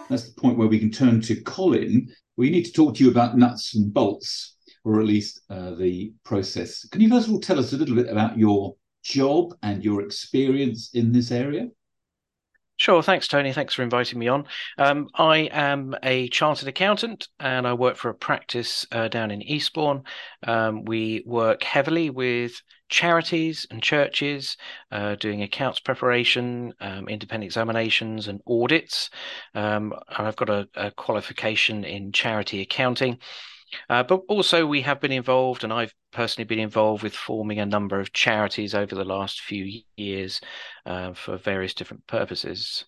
That's 0.09 0.29
the 0.29 0.33
point 0.37 0.57
where 0.57 0.67
we 0.67 0.79
can 0.79 0.91
turn 0.91 1.21
to 1.21 1.41
Colin. 1.41 2.13
We 2.37 2.49
need 2.49 2.65
to 2.65 2.71
talk 2.71 2.95
to 2.95 3.03
you 3.03 3.09
about 3.09 3.37
nuts 3.37 3.75
and 3.75 3.93
bolts, 3.93 4.55
or 4.83 4.99
at 4.99 5.05
least 5.05 5.41
uh, 5.49 5.71
the 5.75 6.13
process. 6.23 6.87
Can 6.89 7.01
you 7.01 7.09
first 7.09 7.27
of 7.27 7.33
all 7.33 7.39
tell 7.39 7.59
us 7.59 7.73
a 7.73 7.77
little 7.77 7.95
bit 7.95 8.09
about 8.09 8.37
your 8.37 8.75
job 9.07 9.53
and 9.63 9.83
your 9.83 10.01
experience 10.01 10.91
in 10.93 11.11
this 11.11 11.31
area? 11.31 11.67
Sure. 12.79 13.01
Thanks, 13.01 13.27
Tony. 13.27 13.51
Thanks 13.53 13.73
for 13.73 13.81
inviting 13.81 14.19
me 14.19 14.27
on. 14.27 14.45
Um, 14.77 15.07
I 15.15 15.49
am 15.51 15.95
a 16.03 16.27
chartered 16.27 16.67
accountant 16.67 17.27
and 17.39 17.65
I 17.65 17.73
work 17.73 17.97
for 17.97 18.09
a 18.09 18.13
practice 18.13 18.85
uh, 18.91 19.07
down 19.07 19.31
in 19.31 19.41
Eastbourne. 19.41 20.03
Um, 20.45 20.85
we 20.85 21.23
work 21.25 21.63
heavily 21.63 22.11
with 22.11 22.61
charities 22.89 23.65
and 23.71 23.81
churches, 23.81 24.57
uh, 24.91 25.15
doing 25.15 25.41
accounts 25.41 25.79
preparation, 25.79 26.71
um, 26.79 27.09
independent 27.09 27.47
examinations, 27.47 28.27
and 28.27 28.41
audits. 28.47 29.09
Um, 29.55 29.93
I've 30.09 30.35
got 30.35 30.49
a, 30.49 30.69
a 30.75 30.91
qualification 30.91 31.83
in 31.83 32.11
charity 32.11 32.61
accounting. 32.61 33.17
Uh, 33.89 34.03
but 34.03 34.21
also, 34.27 34.65
we 34.65 34.81
have 34.81 34.99
been 34.99 35.11
involved, 35.11 35.63
and 35.63 35.73
I've 35.73 35.93
personally 36.11 36.45
been 36.45 36.59
involved 36.59 37.03
with 37.03 37.13
forming 37.13 37.59
a 37.59 37.65
number 37.65 37.99
of 37.99 38.13
charities 38.13 38.73
over 38.73 38.95
the 38.95 39.05
last 39.05 39.41
few 39.41 39.81
years 39.95 40.41
uh, 40.85 41.13
for 41.13 41.37
various 41.37 41.73
different 41.73 42.05
purposes. 42.07 42.85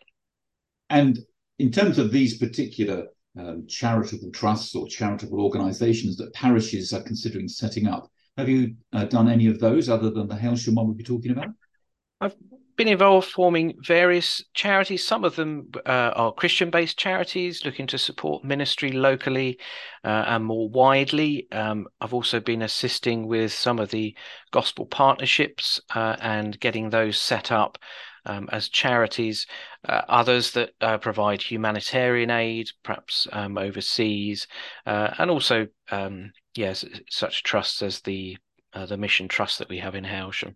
And 0.90 1.20
in 1.60 1.72
terms 1.72 2.00
of 2.00 2.12
these 2.12 2.38
particular 2.38 3.08
um, 3.38 3.66
charitable 3.68 4.32
trusts 4.32 4.76
or 4.76 4.88
charitable 4.88 5.42
organisations 5.42 6.18
that 6.18 6.34
parishes 6.34 6.94
are 6.94 7.04
considering 7.04 7.48
setting 7.48 7.88
up, 7.88 8.10
have 8.38 8.50
you 8.50 8.76
uh, 8.94 9.06
done 9.06 9.28
any 9.28 9.48
of 9.48 9.60
those 9.60 9.90
other 9.90 10.10
than 10.10 10.28
the 10.28 10.36
Hailsham 10.36 10.76
one 10.76 10.88
we'll 10.88 10.96
be 10.96 11.04
talking 11.04 11.32
about? 11.32 11.50
I've 12.22 12.36
been 12.80 12.88
involved 12.88 13.28
forming 13.28 13.76
various 13.86 14.42
charities. 14.54 15.06
Some 15.06 15.26
of 15.26 15.36
them 15.36 15.70
uh, 15.86 16.14
are 16.16 16.32
Christian 16.32 16.70
based 16.70 16.98
charities 16.98 17.66
looking 17.66 17.88
to 17.88 17.98
support 17.98 18.46
ministry 18.46 18.94
locally 18.94 19.60
uh, 20.06 20.24
and 20.28 20.46
more 20.46 20.70
widely. 20.70 21.46
Um, 21.52 21.88
I've 22.00 22.14
also 22.14 22.40
been 22.40 22.62
assisting 22.62 23.28
with 23.28 23.52
some 23.52 23.80
of 23.80 23.92
the 23.92 24.16
gospel 24.52 24.86
partnerships 24.86 25.82
uh, 25.94 26.16
and 26.22 26.58
getting 26.62 26.90
those 26.90 27.22
set 27.22 27.52
up. 27.52 27.78
Um, 28.26 28.50
as 28.52 28.70
charities, 28.70 29.48
uh, 29.88 30.02
others 30.08 30.52
that 30.52 30.72
uh, 30.82 30.98
provide 31.00 31.42
humanitarian 31.42 32.30
aid, 32.30 32.70
perhaps 32.84 33.28
um, 33.32 33.58
overseas, 33.58 34.46
uh, 34.86 35.16
and 35.18 35.32
also, 35.32 35.68
um, 35.90 36.34
yes, 36.54 36.86
such 37.10 37.44
trusts 37.44 37.82
as 37.82 38.02
the 38.02 38.38
the 38.88 38.98
Mission 38.98 39.28
Trust 39.30 39.58
that 39.60 39.70
we 39.70 39.80
have 39.80 39.96
in 39.96 40.04
Hailsham. 40.04 40.56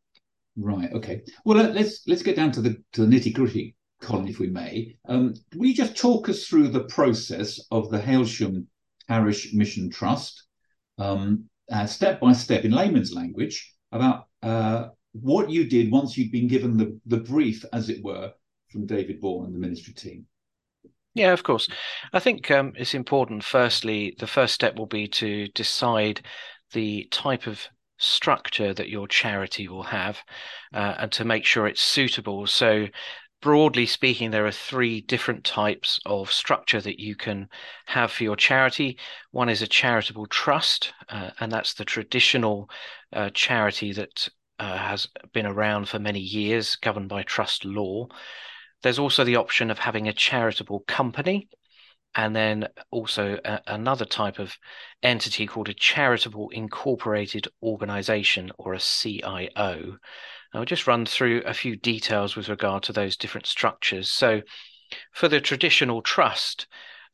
Right. 0.55 0.91
Okay. 0.93 1.22
Well, 1.45 1.72
let's 1.72 2.03
let's 2.07 2.22
get 2.22 2.36
down 2.36 2.51
to 2.53 2.62
the 2.62 2.77
to 2.93 3.05
the 3.05 3.15
nitty 3.15 3.33
gritty, 3.33 3.75
Colin, 4.01 4.27
if 4.27 4.39
we 4.39 4.48
may. 4.48 4.95
Um, 5.07 5.33
will 5.55 5.67
you 5.67 5.74
just 5.74 5.98
talk 5.98 6.29
us 6.29 6.45
through 6.45 6.67
the 6.67 6.83
process 6.83 7.60
of 7.72 7.89
the 7.89 8.00
Hailsham 8.00 8.67
Parish 9.07 9.53
Mission 9.53 9.89
Trust, 9.89 10.43
um, 11.00 11.45
uh, 11.72 11.88
step 11.88 12.19
by 12.19 12.33
step 12.33 12.65
in 12.65 12.72
layman's 12.72 13.13
language, 13.13 13.74
about 13.91 14.27
uh, 14.43 14.89
what 15.13 15.50
you 15.50 15.67
did 15.67 15.91
once 15.91 16.17
you'd 16.17 16.31
been 16.31 16.48
given 16.48 16.77
the 16.77 17.00
the 17.07 17.17
brief, 17.17 17.65
as 17.74 17.89
it 17.89 18.03
were, 18.03 18.31
from 18.69 18.86
David 18.86 19.22
Bourne 19.22 19.48
and 19.48 19.55
the 19.55 19.60
ministry 19.60 19.93
team? 19.93 20.27
Yeah, 21.15 21.33
of 21.33 21.43
course. 21.43 21.67
I 22.12 22.19
think 22.19 22.50
um, 22.51 22.74
it's 22.75 22.95
important. 22.95 23.43
Firstly, 23.43 24.15
the 24.19 24.27
first 24.27 24.53
step 24.53 24.75
will 24.75 24.88
be 24.88 25.07
to 25.10 25.48
decide 25.50 26.22
the 26.74 27.07
type 27.12 27.48
of 27.48 27.67
structure 28.03 28.74
that 28.74 28.89
your 28.89 29.07
charity 29.07 29.67
will 29.67 29.83
have 29.83 30.19
uh, 30.74 30.95
and 31.00 31.12
to 31.13 31.25
make 31.25 31.45
sure 31.45 31.67
it's 31.67 31.81
suitable. 31.81 32.48
So, 32.48 32.88
broadly 33.41 33.86
speaking, 33.86 34.31
there 34.31 34.45
are 34.45 34.51
three 34.51 35.01
different 35.01 35.43
types 35.43 36.00
of 36.05 36.31
structure 36.31 36.81
that 36.81 37.00
you 37.00 37.15
can 37.15 37.50
have 37.88 38.12
for 38.12 38.24
your 38.24 38.36
charity. 38.36 38.98
One 39.31 39.50
is 39.50 39.62
a 39.62 39.67
charitable 39.67 40.27
trust, 40.27 40.93
uh, 41.10 41.31
and 41.39 41.51
that's 41.51 41.74
the 41.74 41.86
traditional 41.86 42.69
uh, 43.12 43.29
charity 43.33 43.91
that 43.93 44.29
uh, 44.60 44.77
has 44.77 45.07
been 45.33 45.45
around 45.45 45.89
for 45.89 46.00
many 46.00 46.19
years, 46.19 46.75
governed 46.77 47.10
by 47.10 47.24
trust 47.24 47.65
law. 47.65 48.07
There's 48.81 49.00
also 49.00 49.24
the 49.24 49.38
option 49.38 49.72
of 49.72 49.79
having 49.79 50.07
a 50.07 50.13
charitable 50.13 50.81
company, 50.88 51.50
and 52.15 52.36
then 52.36 52.67
also 52.91 53.39
a, 53.43 53.62
another 53.67 54.05
type 54.05 54.39
of 54.39 54.58
entity 55.01 55.48
called 55.48 55.70
a 55.70 55.74
charitable 55.74 56.50
incorporated 56.50 57.48
organization 57.62 58.51
or 58.58 58.74
a 58.74 58.79
CIO. 58.79 59.98
I'll 60.53 60.65
just 60.65 60.88
run 60.88 61.05
through 61.05 61.41
a 61.46 61.53
few 61.53 61.75
details 61.75 62.36
with 62.36 62.50
regard 62.50 62.84
to 62.84 62.93
those 62.93 63.17
different 63.17 63.48
structures. 63.48 64.12
So, 64.12 64.41
for 65.12 65.27
the 65.27 65.41
traditional 65.41 66.03
trust, 66.03 66.67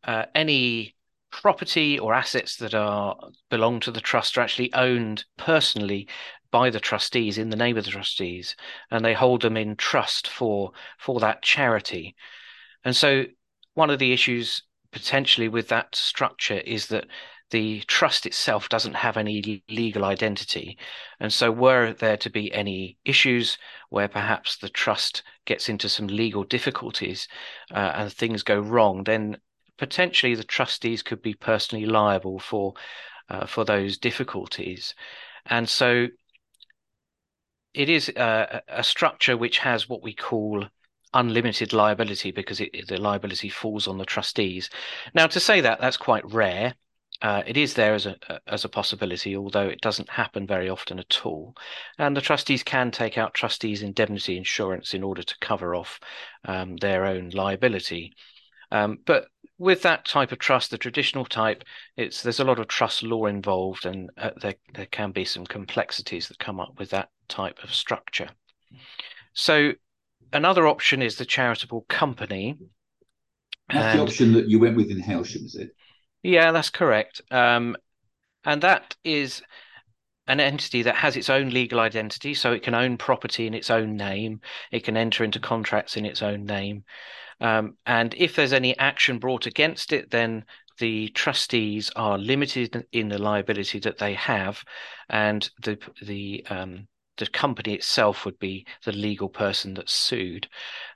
uh, 0.03 0.25
any 0.35 0.95
property 1.31 1.97
or 1.99 2.13
assets 2.13 2.57
that 2.57 2.73
are 2.73 3.15
belong 3.49 3.79
to 3.79 3.91
the 3.91 4.01
trust 4.01 4.37
are 4.37 4.41
actually 4.41 4.73
owned 4.73 5.23
personally 5.37 6.07
by 6.51 6.69
the 6.69 6.79
trustees 6.79 7.37
in 7.37 7.49
the 7.49 7.55
name 7.55 7.77
of 7.77 7.85
the 7.85 7.91
trustees 7.91 8.55
and 8.89 9.05
they 9.05 9.13
hold 9.13 9.41
them 9.41 9.55
in 9.55 9.75
trust 9.75 10.27
for 10.27 10.71
for 10.97 11.19
that 11.19 11.43
charity 11.43 12.15
and 12.83 12.95
so 12.95 13.23
one 13.75 13.91
of 13.91 13.99
the 13.99 14.11
issues 14.11 14.63
potentially 14.91 15.47
with 15.47 15.67
that 15.69 15.95
structure 15.95 16.59
is 16.59 16.87
that 16.87 17.05
the 17.51 17.81
trust 17.87 18.25
itself 18.25 18.69
doesn't 18.69 18.93
have 18.93 19.17
any 19.17 19.63
legal 19.69 20.05
identity. 20.05 20.77
And 21.19 21.33
so, 21.33 21.51
were 21.51 21.93
there 21.93 22.17
to 22.17 22.29
be 22.29 22.53
any 22.53 22.97
issues 23.05 23.57
where 23.89 24.07
perhaps 24.07 24.57
the 24.57 24.69
trust 24.69 25.23
gets 25.45 25.67
into 25.67 25.89
some 25.89 26.07
legal 26.07 26.43
difficulties 26.43 27.27
uh, 27.73 27.91
and 27.95 28.13
things 28.13 28.43
go 28.43 28.59
wrong, 28.59 29.03
then 29.03 29.37
potentially 29.77 30.35
the 30.35 30.43
trustees 30.43 31.01
could 31.01 31.21
be 31.21 31.33
personally 31.33 31.85
liable 31.85 32.39
for 32.39 32.73
uh, 33.29 33.45
for 33.45 33.65
those 33.65 33.97
difficulties. 33.97 34.93
And 35.45 35.67
so, 35.67 36.07
it 37.73 37.89
is 37.89 38.09
uh, 38.09 38.61
a 38.67 38.83
structure 38.83 39.37
which 39.37 39.59
has 39.59 39.89
what 39.89 40.03
we 40.03 40.13
call 40.13 40.65
unlimited 41.13 41.73
liability 41.73 42.31
because 42.31 42.59
it, 42.61 42.87
the 42.87 42.97
liability 42.97 43.49
falls 43.49 43.87
on 43.87 43.97
the 43.97 44.05
trustees. 44.05 44.69
Now, 45.13 45.27
to 45.27 45.39
say 45.39 45.61
that, 45.61 45.79
that's 45.81 45.97
quite 45.97 46.29
rare. 46.31 46.75
Uh, 47.21 47.43
it 47.45 47.57
is 47.57 47.73
there 47.73 47.93
as 47.93 48.05
a 48.05 48.15
as 48.47 48.63
a 48.63 48.69
possibility, 48.69 49.35
although 49.35 49.67
it 49.67 49.81
doesn't 49.81 50.09
happen 50.09 50.47
very 50.47 50.69
often 50.69 50.99
at 50.99 51.25
all. 51.25 51.53
And 51.97 52.15
the 52.15 52.21
trustees 52.21 52.63
can 52.63 52.91
take 52.91 53.17
out 53.17 53.33
trustees' 53.33 53.81
indemnity 53.81 54.37
insurance 54.37 54.93
in 54.93 55.03
order 55.03 55.23
to 55.23 55.35
cover 55.41 55.75
off 55.75 55.99
um, 56.45 56.77
their 56.77 57.05
own 57.05 57.31
liability. 57.31 58.13
Um, 58.71 58.99
but 59.05 59.27
with 59.57 59.81
that 59.81 60.05
type 60.05 60.31
of 60.31 60.39
trust, 60.39 60.71
the 60.71 60.77
traditional 60.77 61.25
type, 61.25 61.65
it's 61.97 62.23
there's 62.23 62.39
a 62.39 62.45
lot 62.45 62.59
of 62.59 62.67
trust 62.67 63.03
law 63.03 63.25
involved, 63.25 63.85
and 63.85 64.09
uh, 64.17 64.31
there 64.41 64.55
there 64.73 64.85
can 64.85 65.11
be 65.11 65.25
some 65.25 65.45
complexities 65.45 66.29
that 66.29 66.39
come 66.39 66.61
up 66.61 66.79
with 66.79 66.91
that 66.91 67.09
type 67.27 67.59
of 67.63 67.73
structure. 67.73 68.29
So 69.33 69.73
another 70.33 70.67
option 70.67 71.01
is 71.01 71.15
the 71.15 71.25
charitable 71.25 71.85
company. 71.89 72.57
That's 73.71 73.93
and, 73.93 73.99
the 73.99 74.03
option 74.03 74.33
that 74.33 74.49
you 74.49 74.59
went 74.59 74.75
with 74.75 74.89
in 74.89 75.01
Hailsham, 75.01 75.45
is 75.45 75.55
it? 75.55 75.75
Yeah, 76.23 76.51
that's 76.51 76.69
correct. 76.69 77.21
Um, 77.31 77.75
and 78.43 78.61
that 78.61 78.95
is 79.03 79.41
an 80.27 80.39
entity 80.39 80.83
that 80.83 80.95
has 80.95 81.17
its 81.17 81.29
own 81.29 81.49
legal 81.49 81.79
identity, 81.79 82.33
so 82.33 82.51
it 82.51 82.63
can 82.63 82.75
own 82.75 82.97
property 82.97 83.47
in 83.47 83.53
its 83.53 83.69
own 83.69 83.95
name, 83.95 84.41
it 84.71 84.83
can 84.83 84.95
enter 84.95 85.23
into 85.23 85.39
contracts 85.39 85.97
in 85.97 86.05
its 86.05 86.21
own 86.21 86.45
name. 86.45 86.83
Um, 87.41 87.77
and 87.85 88.13
if 88.15 88.35
there's 88.35 88.53
any 88.53 88.77
action 88.77 89.17
brought 89.17 89.47
against 89.47 89.91
it, 89.91 90.11
then 90.11 90.45
the 90.77 91.09
trustees 91.09 91.91
are 91.95 92.17
limited 92.17 92.85
in 92.91 93.09
the 93.09 93.17
liability 93.17 93.79
that 93.79 93.97
they 93.97 94.13
have, 94.13 94.63
and 95.09 95.49
the 95.63 95.77
the 96.01 96.45
um, 96.49 96.87
the 97.19 97.27
company 97.27 97.75
itself 97.75 98.25
would 98.25 98.39
be 98.39 98.65
the 98.85 98.91
legal 98.91 99.29
person 99.29 99.75
that's 99.75 99.93
sued. 99.93 100.47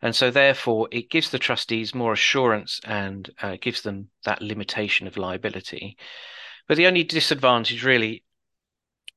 And 0.02 0.16
so, 0.16 0.32
therefore, 0.32 0.88
it 0.92 1.12
gives 1.12 1.30
the 1.30 1.40
trustees 1.40 1.94
more 1.94 2.14
assurance 2.14 2.82
and 2.84 3.30
uh, 3.42 3.58
gives 3.62 3.84
them 3.84 4.10
that 4.26 4.42
limitation 4.42 5.06
of 5.06 5.18
liability. 5.18 5.98
But 6.68 6.78
the 6.78 6.88
only 6.88 7.04
disadvantage, 7.04 7.84
really, 7.86 8.24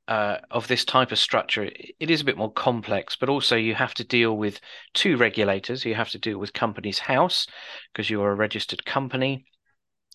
uh, 0.09 0.39
of 0.51 0.69
this 0.69 0.85
type 0.85 1.11
of 1.11 1.19
structure, 1.19 1.65
it 1.65 2.11
is 2.11 2.21
a 2.21 2.25
bit 2.25 2.37
more 2.37 2.53
complex, 2.53 3.17
but 3.17 3.29
also 3.29 3.57
you 3.57 3.75
have 3.75 3.95
to 3.95 4.05
deal 4.05 4.37
with 4.37 4.61
two 4.95 5.17
regulators. 5.17 5.85
You 5.85 5.95
have 5.95 6.11
to 6.11 6.19
deal 6.19 6.39
with 6.39 6.53
Companies 6.53 6.99
House 6.99 7.47
because 7.93 8.11
you 8.11 8.23
are 8.23 8.31
a 8.31 8.37
registered 8.37 8.85
company, 8.85 9.47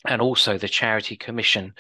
and 0.06 0.22
also 0.22 0.58
the 0.58 0.70
Charity 0.70 1.16
Commission, 1.16 1.74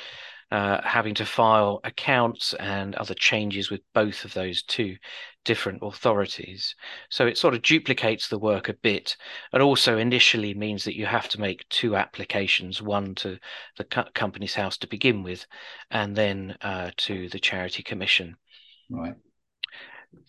uh, 0.52 0.82
having 0.84 1.16
to 1.16 1.26
file 1.26 1.80
accounts 1.84 2.54
and 2.56 2.96
other 2.96 3.14
changes 3.14 3.72
with 3.72 3.82
both 3.94 4.26
of 4.26 4.34
those 4.34 4.64
two 4.64 4.98
different 5.46 5.80
authorities. 5.82 6.76
So 7.10 7.26
it 7.26 7.38
sort 7.38 7.54
of 7.54 7.62
duplicates 7.62 8.28
the 8.28 8.38
work 8.38 8.68
a 8.68 8.74
bit, 8.74 9.16
and 9.54 9.64
also 9.64 9.98
initially 9.98 10.54
means 10.54 10.84
that 10.84 10.98
you 10.98 11.06
have 11.06 11.30
to 11.30 11.40
make 11.40 11.68
two 11.70 11.96
applications 11.96 12.82
one 12.82 13.16
to 13.16 13.40
the 13.78 13.86
co- 13.86 14.10
Companies 14.14 14.54
House 14.54 14.78
to 14.80 14.88
begin 14.88 15.24
with, 15.24 15.46
and 15.90 16.16
then 16.16 16.58
uh, 16.62 16.92
to 16.98 17.30
the 17.30 17.40
Charity 17.40 17.82
Commission. 17.82 18.36
Right. 18.90 19.16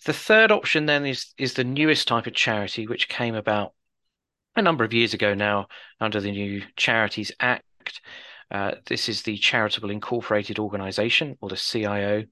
The 0.07 0.13
third 0.13 0.53
option 0.53 0.87
then 0.87 1.05
is 1.05 1.35
is 1.37 1.55
the 1.55 1.65
newest 1.65 2.07
type 2.07 2.29
of 2.29 2.35
charity, 2.35 2.87
which 2.87 3.09
came 3.09 3.35
about 3.35 3.75
a 4.55 4.63
number 4.63 4.85
of 4.85 4.93
years 4.93 5.15
ago 5.15 5.35
now 5.35 5.67
under 6.01 6.21
the 6.21 6.31
new 6.31 6.63
Charities 6.77 7.33
Act. 7.41 8.01
Uh, 8.53 8.73
this 8.87 9.09
is 9.09 9.23
the 9.23 9.39
Charitable 9.39 9.91
Incorporated 9.91 10.59
Organization, 10.59 11.39
or 11.41 11.49
the 11.49 11.57
CIO. 11.57 12.25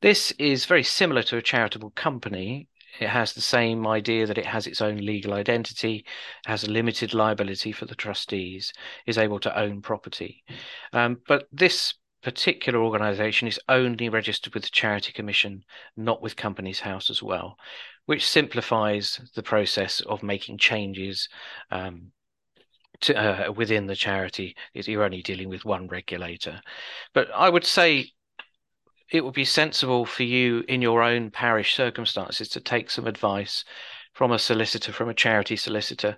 This 0.00 0.30
is 0.38 0.64
very 0.64 0.84
similar 0.84 1.24
to 1.24 1.36
a 1.36 1.42
charitable 1.42 1.90
company. 1.90 2.68
It 3.00 3.08
has 3.08 3.32
the 3.32 3.40
same 3.40 3.84
idea 3.86 4.26
that 4.26 4.38
it 4.38 4.46
has 4.46 4.68
its 4.68 4.80
own 4.80 4.98
legal 4.98 5.34
identity, 5.34 6.06
has 6.46 6.62
a 6.62 6.70
limited 6.70 7.14
liability 7.14 7.72
for 7.72 7.84
the 7.84 7.96
trustees, 7.96 8.72
is 9.06 9.18
able 9.18 9.40
to 9.40 9.58
own 9.58 9.82
property. 9.82 10.44
Um, 10.92 11.18
but 11.26 11.48
this 11.52 11.94
particular 12.22 12.78
organization 12.80 13.48
is 13.48 13.58
only 13.68 14.08
registered 14.08 14.54
with 14.54 14.62
the 14.62 14.70
Charity 14.70 15.12
Commission, 15.12 15.64
not 15.96 16.22
with 16.22 16.36
Companies 16.36 16.80
House 16.80 17.10
as 17.10 17.22
well, 17.22 17.56
which 18.06 18.26
simplifies 18.26 19.20
the 19.34 19.42
process 19.42 20.00
of 20.02 20.22
making 20.22 20.58
changes 20.58 21.28
um, 21.70 22.12
to, 23.02 23.48
uh, 23.48 23.52
within 23.52 23.86
the 23.86 23.96
charity 23.96 24.56
is 24.74 24.88
you're 24.88 25.04
only 25.04 25.22
dealing 25.22 25.48
with 25.48 25.64
one 25.64 25.86
regulator. 25.88 26.60
But 27.14 27.30
I 27.34 27.48
would 27.48 27.64
say 27.64 28.12
it 29.10 29.24
would 29.24 29.34
be 29.34 29.44
sensible 29.44 30.06
for 30.06 30.22
you 30.22 30.64
in 30.68 30.82
your 30.82 31.02
own 31.02 31.30
parish 31.30 31.74
circumstances 31.74 32.48
to 32.50 32.60
take 32.60 32.90
some 32.90 33.06
advice 33.06 33.64
from 34.12 34.32
a 34.32 34.38
solicitor, 34.38 34.92
from 34.92 35.08
a 35.08 35.14
charity 35.14 35.56
solicitor, 35.56 36.16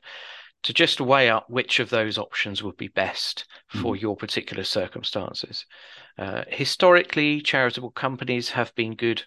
to 0.62 0.72
just 0.72 1.00
weigh 1.00 1.28
up 1.28 1.48
which 1.48 1.80
of 1.80 1.90
those 1.90 2.18
options 2.18 2.62
would 2.62 2.76
be 2.76 2.88
best 2.88 3.46
for 3.68 3.94
mm. 3.94 4.00
your 4.00 4.16
particular 4.16 4.62
circumstances. 4.62 5.66
Uh, 6.18 6.44
historically, 6.48 7.40
charitable 7.40 7.90
companies 7.90 8.50
have 8.50 8.74
been 8.74 8.94
good 8.94 9.24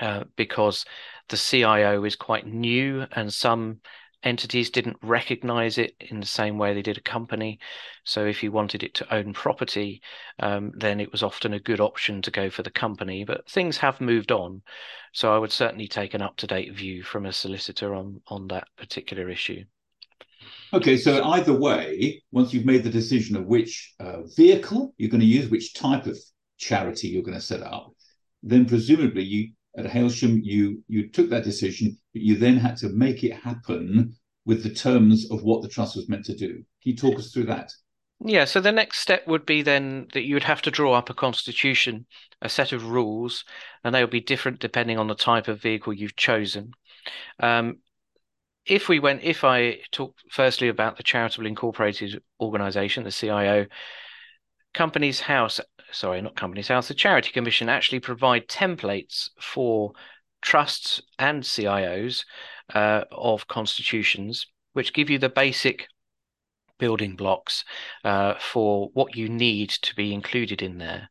uh, 0.00 0.24
because 0.36 0.84
the 1.28 1.36
CIO 1.36 2.04
is 2.04 2.16
quite 2.16 2.46
new 2.46 3.06
and 3.12 3.32
some 3.32 3.80
entities 4.22 4.70
didn't 4.70 4.96
recognize 5.02 5.78
it 5.78 5.94
in 6.00 6.20
the 6.20 6.26
same 6.26 6.58
way 6.58 6.74
they 6.74 6.82
did 6.82 6.98
a 6.98 7.02
company. 7.02 7.58
So 8.04 8.26
if 8.26 8.42
you 8.42 8.52
wanted 8.52 8.82
it 8.82 8.94
to 8.94 9.14
own 9.14 9.32
property, 9.32 10.02
um, 10.38 10.72
then 10.76 11.00
it 11.00 11.12
was 11.12 11.22
often 11.22 11.54
a 11.54 11.60
good 11.60 11.80
option 11.80 12.22
to 12.22 12.30
go 12.30 12.50
for 12.50 12.62
the 12.62 12.70
company. 12.70 13.24
But 13.24 13.48
things 13.48 13.78
have 13.78 14.00
moved 14.00 14.32
on. 14.32 14.62
So 15.12 15.34
I 15.34 15.38
would 15.38 15.52
certainly 15.52 15.88
take 15.88 16.14
an 16.14 16.22
up 16.22 16.36
to 16.38 16.46
date 16.46 16.74
view 16.74 17.02
from 17.02 17.26
a 17.26 17.32
solicitor 17.32 17.94
on, 17.94 18.20
on 18.28 18.48
that 18.48 18.68
particular 18.76 19.28
issue. 19.28 19.64
Okay, 20.72 20.96
so 20.96 21.22
either 21.24 21.52
way, 21.52 22.22
once 22.30 22.52
you've 22.52 22.64
made 22.64 22.84
the 22.84 22.90
decision 22.90 23.36
of 23.36 23.46
which 23.46 23.94
uh, 24.00 24.22
vehicle 24.36 24.94
you're 24.98 25.10
going 25.10 25.20
to 25.20 25.26
use, 25.26 25.50
which 25.50 25.74
type 25.74 26.06
of 26.06 26.16
charity 26.58 27.08
you're 27.08 27.22
going 27.22 27.36
to 27.36 27.44
set 27.44 27.62
up, 27.62 27.92
then 28.42 28.64
presumably 28.64 29.22
you 29.22 29.50
at 29.76 29.86
Hailsham, 29.86 30.40
you 30.42 30.82
you 30.88 31.08
took 31.08 31.30
that 31.30 31.44
decision, 31.44 31.98
but 32.12 32.22
you 32.22 32.36
then 32.36 32.56
had 32.56 32.76
to 32.78 32.88
make 32.88 33.24
it 33.24 33.34
happen 33.34 34.14
with 34.44 34.62
the 34.62 34.74
terms 34.74 35.30
of 35.30 35.42
what 35.42 35.62
the 35.62 35.68
trust 35.68 35.96
was 35.96 36.08
meant 36.08 36.24
to 36.24 36.36
do. 36.36 36.54
Can 36.54 36.64
you 36.82 36.96
talk 36.96 37.18
us 37.18 37.32
through 37.32 37.46
that? 37.46 37.72
Yeah, 38.22 38.44
so 38.44 38.60
the 38.60 38.72
next 38.72 38.98
step 38.98 39.26
would 39.26 39.46
be 39.46 39.62
then 39.62 40.08
that 40.12 40.24
you 40.24 40.34
would 40.34 40.44
have 40.44 40.62
to 40.62 40.70
draw 40.70 40.92
up 40.92 41.08
a 41.08 41.14
constitution, 41.14 42.06
a 42.42 42.48
set 42.48 42.72
of 42.72 42.90
rules, 42.90 43.44
and 43.82 43.94
they 43.94 44.02
will 44.02 44.10
be 44.10 44.20
different 44.20 44.60
depending 44.60 44.98
on 44.98 45.06
the 45.06 45.14
type 45.14 45.48
of 45.48 45.62
vehicle 45.62 45.92
you've 45.92 46.16
chosen. 46.16 46.72
Um, 47.38 47.78
if 48.66 48.88
we 48.88 48.98
went, 48.98 49.22
if 49.22 49.42
I 49.42 49.78
talk 49.90 50.16
firstly 50.30 50.68
about 50.68 50.96
the 50.96 51.02
charitable 51.02 51.46
incorporated 51.46 52.22
organization, 52.40 53.04
the 53.04 53.10
CIO, 53.10 53.66
Companies 54.74 55.20
House 55.20 55.60
sorry, 55.92 56.20
not 56.22 56.36
Companies 56.36 56.68
House, 56.68 56.88
the 56.88 56.94
Charity 56.94 57.30
Commission 57.32 57.68
actually 57.68 58.00
provide 58.00 58.48
templates 58.48 59.30
for 59.40 59.92
trusts 60.40 61.00
and 61.18 61.42
CIOs 61.42 62.24
uh, 62.74 63.04
of 63.10 63.48
constitutions, 63.48 64.46
which 64.72 64.92
give 64.92 65.10
you 65.10 65.18
the 65.18 65.28
basic 65.28 65.88
building 66.78 67.14
blocks 67.14 67.64
uh, 68.04 68.34
for 68.40 68.88
what 68.94 69.14
you 69.14 69.28
need 69.28 69.68
to 69.68 69.94
be 69.94 70.12
included 70.14 70.62
in 70.62 70.78
there. 70.78 71.10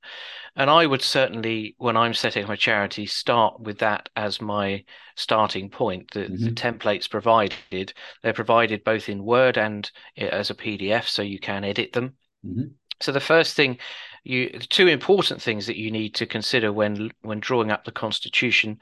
And 0.55 0.69
I 0.69 0.85
would 0.85 1.01
certainly, 1.01 1.75
when 1.77 1.95
I'm 1.95 2.13
setting 2.13 2.43
up 2.43 2.49
a 2.49 2.57
charity, 2.57 3.05
start 3.05 3.61
with 3.61 3.77
that 3.79 4.09
as 4.15 4.41
my 4.41 4.83
starting 5.15 5.69
point. 5.69 6.11
The, 6.11 6.21
mm-hmm. 6.21 6.43
the, 6.43 6.51
templates 6.51 7.09
provided, 7.09 7.93
they're 8.23 8.33
provided 8.33 8.83
both 8.83 9.07
in 9.07 9.23
Word 9.23 9.57
and 9.57 9.89
as 10.17 10.49
a 10.49 10.55
PDF, 10.55 11.07
so 11.07 11.21
you 11.21 11.39
can 11.39 11.63
edit 11.63 11.93
them. 11.93 12.15
Mm-hmm. 12.45 12.73
So 12.99 13.11
the 13.13 13.21
first 13.21 13.55
thing 13.55 13.77
you 14.23 14.49
the 14.51 14.67
two 14.67 14.87
important 14.87 15.41
things 15.41 15.65
that 15.67 15.77
you 15.77 15.91
need 15.91 16.15
to 16.15 16.25
consider 16.25 16.73
when 16.73 17.11
when 17.21 17.39
drawing 17.39 17.71
up 17.71 17.85
the 17.85 17.91
constitution 17.91 18.77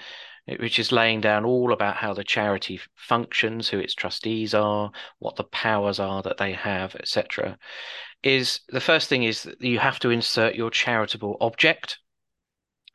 which 0.60 0.80
is 0.80 0.92
laying 0.92 1.22
down 1.22 1.46
all 1.46 1.74
about 1.74 1.98
how 1.98 2.14
the 2.14 2.24
charity 2.24 2.80
functions 2.96 3.70
who 3.70 3.80
its 3.80 3.94
trustees 3.94 4.54
are 4.54 4.92
what 5.20 5.36
the 5.36 5.44
powers 5.44 6.00
are 6.00 6.22
that 6.22 6.38
they 6.38 6.54
have 6.54 6.96
etc 6.96 7.58
is 8.24 8.62
the 8.70 8.80
first 8.80 9.10
thing 9.10 9.24
is 9.24 9.44
that 9.44 9.62
you 9.62 9.80
have 9.80 10.00
to 10.00 10.10
insert 10.10 10.56
your 10.56 10.72
charitable 10.72 11.38
object 11.42 12.00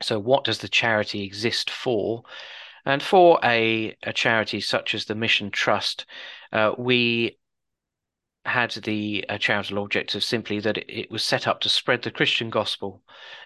so 0.01 0.19
what 0.19 0.45
does 0.45 0.59
the 0.59 0.69
charity 0.69 1.23
exist 1.23 1.71
for 1.71 2.23
and 2.85 3.03
for 3.03 3.39
a, 3.45 3.97
a 4.03 4.13
charity 4.13 4.61
such 4.61 4.95
as 4.95 5.05
the 5.05 5.15
mission 5.15 5.51
trust 5.51 6.07
uh, 6.53 6.73
we 6.79 7.39
had 8.45 8.73
the 8.73 9.25
uh, 9.29 9.39
charitable 9.39 9.85
objective 9.85 10.25
simply 10.25 10.59
that 10.61 10.79
it, 10.79 10.87
it, 10.89 11.11
was 11.11 11.23
set 11.23 11.47
up 11.47 11.61
to 11.61 11.69
spread 11.69 12.03
the 12.03 12.11
Christian 12.11 12.51
gospel 12.51 13.03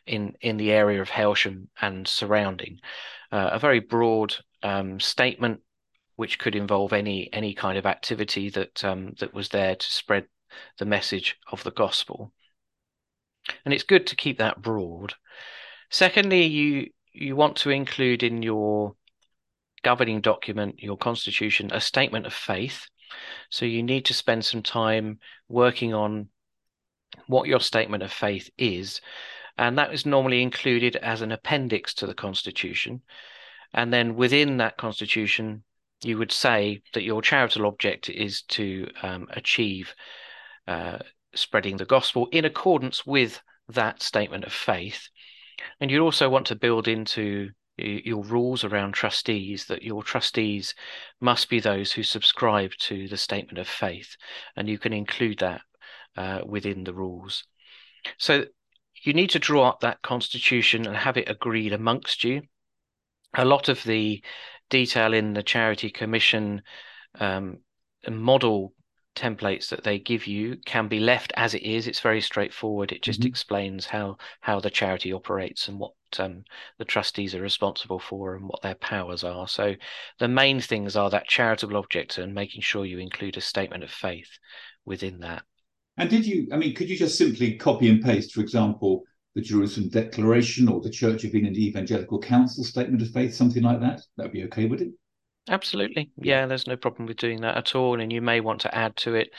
in 0.06 0.34
in 0.40 0.56
the 0.56 0.72
area 0.72 1.02
of 1.02 1.10
Hailsham 1.10 1.68
and 1.80 2.08
surrounding. 2.08 2.80
Uh, 3.32 3.50
a 3.52 3.58
very 3.58 3.80
broad 3.80 4.34
um, 4.62 5.00
statement, 5.00 5.60
which 6.16 6.38
could 6.38 6.54
involve 6.54 6.92
any 6.92 7.32
any 7.32 7.54
kind 7.54 7.78
of 7.78 7.86
activity 7.86 8.48
that 8.50 8.84
um, 8.84 9.14
that 9.18 9.34
was 9.34 9.48
there 9.48 9.76
to 9.76 9.92
spread 9.92 10.26
the 10.78 10.86
message 10.86 11.36
of 11.50 11.62
the 11.64 11.72
gospel. 11.72 12.32
And 13.64 13.72
it's 13.72 13.84
good 13.84 14.06
to 14.08 14.16
keep 14.16 14.38
that 14.38 14.62
broad. 14.62 15.14
Secondly, 15.90 16.44
you 16.44 16.90
you 17.12 17.36
want 17.36 17.56
to 17.56 17.70
include 17.70 18.22
in 18.22 18.42
your 18.42 18.94
governing 19.82 20.20
document, 20.20 20.82
your 20.82 20.96
constitution, 20.96 21.70
a 21.72 21.80
statement 21.80 22.26
of 22.26 22.32
faith 22.32 22.86
so 23.50 23.64
you 23.64 23.82
need 23.82 24.04
to 24.06 24.14
spend 24.14 24.44
some 24.44 24.62
time 24.62 25.18
working 25.48 25.94
on 25.94 26.28
what 27.26 27.48
your 27.48 27.60
statement 27.60 28.02
of 28.02 28.12
faith 28.12 28.50
is. 28.58 29.00
And 29.58 29.78
that 29.78 29.92
is 29.92 30.04
normally 30.04 30.42
included 30.42 30.96
as 30.96 31.22
an 31.22 31.32
appendix 31.32 31.94
to 31.94 32.06
the 32.06 32.14
Constitution. 32.14 33.02
And 33.72 33.92
then 33.92 34.16
within 34.16 34.58
that 34.58 34.76
Constitution, 34.76 35.64
you 36.02 36.18
would 36.18 36.32
say 36.32 36.82
that 36.92 37.02
your 37.02 37.22
charitable 37.22 37.66
object 37.66 38.08
is 38.08 38.42
to 38.42 38.88
um, 39.02 39.26
achieve 39.30 39.94
uh, 40.68 40.98
spreading 41.34 41.76
the 41.76 41.84
gospel 41.84 42.28
in 42.32 42.44
accordance 42.44 43.06
with 43.06 43.40
that 43.68 44.02
statement 44.02 44.44
of 44.44 44.52
faith. 44.52 45.08
And 45.80 45.90
you'd 45.90 46.02
also 46.02 46.28
want 46.28 46.46
to 46.48 46.54
build 46.56 46.86
into 46.86 47.50
your 47.78 48.22
rules 48.22 48.64
around 48.64 48.92
trustees 48.92 49.66
that 49.66 49.82
your 49.82 50.02
trustees 50.02 50.74
must 51.20 51.50
be 51.50 51.60
those 51.60 51.92
who 51.92 52.02
subscribe 52.02 52.72
to 52.78 53.06
the 53.08 53.18
statement 53.18 53.58
of 53.58 53.68
faith, 53.68 54.16
and 54.56 54.68
you 54.68 54.78
can 54.78 54.92
include 54.92 55.38
that 55.40 55.60
uh, 56.16 56.40
within 56.46 56.84
the 56.84 56.94
rules. 56.94 57.44
So 58.16 58.46
you 59.06 59.14
need 59.14 59.30
to 59.30 59.38
draw 59.38 59.68
up 59.68 59.80
that 59.80 60.02
constitution 60.02 60.86
and 60.86 60.96
have 60.96 61.16
it 61.16 61.28
agreed 61.28 61.72
amongst 61.72 62.24
you. 62.24 62.42
A 63.34 63.44
lot 63.44 63.68
of 63.68 63.82
the 63.84 64.22
detail 64.70 65.12
in 65.12 65.34
the 65.34 65.42
charity 65.42 65.90
commission 65.90 66.62
um, 67.20 67.58
model 68.08 68.72
templates 69.14 69.70
that 69.70 69.82
they 69.82 69.98
give 69.98 70.26
you 70.26 70.56
can 70.66 70.88
be 70.88 71.00
left 71.00 71.32
as 71.36 71.54
it 71.54 71.62
is. 71.62 71.86
It's 71.86 72.00
very 72.00 72.20
straightforward. 72.20 72.92
It 72.92 73.02
just 73.02 73.20
mm-hmm. 73.20 73.28
explains 73.28 73.86
how 73.86 74.18
how 74.40 74.60
the 74.60 74.70
charity 74.70 75.12
operates 75.12 75.68
and 75.68 75.78
what 75.78 75.92
um, 76.18 76.44
the 76.78 76.84
trustees 76.84 77.34
are 77.34 77.40
responsible 77.40 77.98
for 77.98 78.36
and 78.36 78.46
what 78.46 78.62
their 78.62 78.74
powers 78.74 79.24
are. 79.24 79.48
So 79.48 79.74
the 80.18 80.28
main 80.28 80.60
things 80.60 80.96
are 80.96 81.10
that 81.10 81.28
charitable 81.28 81.76
object 81.76 82.18
and 82.18 82.34
making 82.34 82.62
sure 82.62 82.84
you 82.84 82.98
include 82.98 83.36
a 83.36 83.40
statement 83.40 83.82
of 83.82 83.90
faith 83.90 84.38
within 84.84 85.20
that. 85.20 85.42
And 85.96 86.10
did 86.10 86.26
you? 86.26 86.48
I 86.52 86.56
mean, 86.56 86.74
could 86.74 86.88
you 86.88 86.96
just 86.96 87.16
simply 87.18 87.56
copy 87.56 87.88
and 87.88 88.02
paste, 88.02 88.32
for 88.32 88.40
example, 88.40 89.02
the 89.34 89.40
Jerusalem 89.40 89.88
Declaration 89.88 90.68
or 90.68 90.80
the 90.80 90.90
Church 90.90 91.24
of 91.24 91.34
England 91.34 91.56
Evangelical 91.56 92.18
Council 92.18 92.64
statement 92.64 93.02
of 93.02 93.10
faith, 93.10 93.34
something 93.34 93.62
like 93.62 93.80
that? 93.80 94.02
That'd 94.16 94.32
be 94.32 94.44
okay, 94.44 94.66
would 94.66 94.82
it? 94.82 94.92
Absolutely. 95.48 96.10
Yeah, 96.16 96.46
there's 96.46 96.66
no 96.66 96.76
problem 96.76 97.06
with 97.06 97.18
doing 97.18 97.40
that 97.42 97.56
at 97.56 97.74
all. 97.74 98.00
And 98.00 98.12
you 98.12 98.20
may 98.20 98.40
want 98.40 98.60
to 98.62 98.74
add 98.74 98.96
to 98.96 99.14
it 99.14 99.30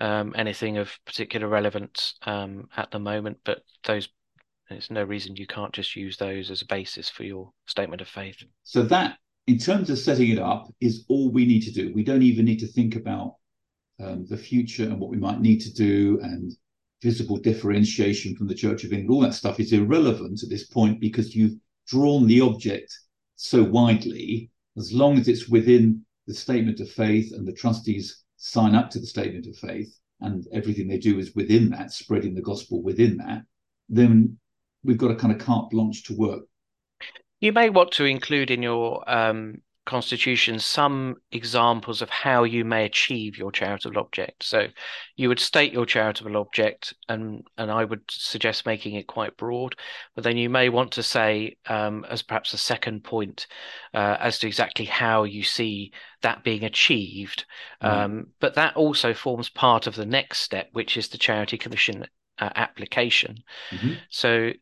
um, 0.00 0.34
anything 0.36 0.78
of 0.78 0.92
particular 1.06 1.46
relevance 1.46 2.14
um, 2.22 2.68
at 2.76 2.90
the 2.90 2.98
moment, 2.98 3.38
but 3.44 3.62
those 3.84 4.08
there's 4.68 4.90
no 4.90 5.04
reason 5.04 5.36
you 5.36 5.46
can't 5.46 5.72
just 5.72 5.94
use 5.96 6.16
those 6.16 6.50
as 6.50 6.62
a 6.62 6.66
basis 6.66 7.08
for 7.08 7.24
your 7.24 7.50
statement 7.66 8.00
of 8.00 8.08
faith. 8.08 8.42
So 8.62 8.82
that, 8.84 9.18
in 9.46 9.58
terms 9.58 9.90
of 9.90 9.98
setting 9.98 10.30
it 10.30 10.38
up, 10.38 10.66
is 10.80 11.04
all 11.08 11.30
we 11.30 11.44
need 11.44 11.62
to 11.62 11.72
do. 11.72 11.92
We 11.94 12.04
don't 12.04 12.22
even 12.22 12.46
need 12.46 12.60
to 12.60 12.66
think 12.66 12.96
about 12.96 13.34
um, 14.02 14.26
the 14.26 14.36
future 14.36 14.84
and 14.84 14.98
what 14.98 15.10
we 15.10 15.16
might 15.16 15.40
need 15.40 15.60
to 15.60 15.72
do 15.72 16.18
and 16.22 16.52
visible 17.02 17.36
differentiation 17.36 18.36
from 18.36 18.46
the 18.46 18.54
Church 18.54 18.84
of 18.84 18.92
England. 18.92 19.10
All 19.10 19.20
that 19.20 19.34
stuff 19.34 19.58
is 19.58 19.72
irrelevant 19.72 20.42
at 20.42 20.48
this 20.48 20.66
point 20.66 21.00
because 21.00 21.34
you've 21.34 21.58
drawn 21.86 22.26
the 22.26 22.40
object 22.40 22.96
so 23.36 23.62
widely 23.62 24.50
as 24.76 24.92
long 24.92 25.18
as 25.18 25.28
it's 25.28 25.48
within 25.48 26.04
the 26.26 26.34
statement 26.34 26.80
of 26.80 26.90
faith 26.90 27.32
and 27.32 27.46
the 27.46 27.52
trustees 27.52 28.24
sign 28.36 28.74
up 28.74 28.90
to 28.90 28.98
the 28.98 29.06
statement 29.06 29.46
of 29.46 29.56
faith 29.56 29.98
and 30.20 30.46
everything 30.52 30.88
they 30.88 30.98
do 30.98 31.18
is 31.18 31.34
within 31.34 31.70
that, 31.70 31.90
spreading 31.92 32.34
the 32.34 32.42
gospel 32.42 32.82
within 32.82 33.16
that, 33.16 33.42
then 33.88 34.38
we've 34.84 34.98
got 34.98 35.10
a 35.10 35.16
kind 35.16 35.32
of 35.32 35.44
carte 35.44 35.70
blanche 35.70 36.04
to 36.04 36.16
work. 36.16 36.44
You 37.40 37.52
may 37.52 37.70
want 37.70 37.90
to 37.92 38.04
include 38.04 38.52
in 38.52 38.62
your 38.62 39.02
um, 39.10 39.60
constitution 39.84 40.58
some 40.60 41.16
examples 41.32 42.02
of 42.02 42.10
how 42.10 42.44
you 42.44 42.64
may 42.64 42.84
achieve 42.84 43.36
your 43.36 43.50
charitable 43.50 43.98
object. 43.98 44.44
So 44.44 44.68
you 45.16 45.28
would 45.28 45.40
state 45.40 45.72
your 45.72 45.86
charitable 45.86 46.36
object, 46.36 46.94
and 47.08 47.44
and 47.58 47.70
I 47.70 47.84
would 47.84 48.02
suggest 48.08 48.64
making 48.64 48.94
it 48.94 49.06
quite 49.06 49.36
broad. 49.36 49.74
But 50.14 50.24
then 50.24 50.36
you 50.36 50.48
may 50.48 50.68
want 50.68 50.92
to 50.92 51.02
say, 51.02 51.56
um, 51.66 52.06
as 52.08 52.22
perhaps 52.22 52.52
a 52.52 52.58
second 52.58 53.02
point, 53.02 53.46
uh, 53.92 54.16
as 54.20 54.38
to 54.40 54.46
exactly 54.46 54.84
how 54.84 55.24
you 55.24 55.42
see 55.42 55.92
that 56.22 56.44
being 56.44 56.64
achieved. 56.64 57.44
Mm. 57.82 57.88
Um, 57.88 58.26
but 58.38 58.54
that 58.54 58.76
also 58.76 59.12
forms 59.14 59.48
part 59.48 59.86
of 59.86 59.96
the 59.96 60.06
next 60.06 60.40
step, 60.40 60.68
which 60.72 60.96
is 60.96 61.08
the 61.08 61.18
charity 61.18 61.58
commission 61.58 62.06
uh, 62.38 62.50
application. 62.54 63.42
Mm-hmm. 63.70 63.94
So 64.10 64.52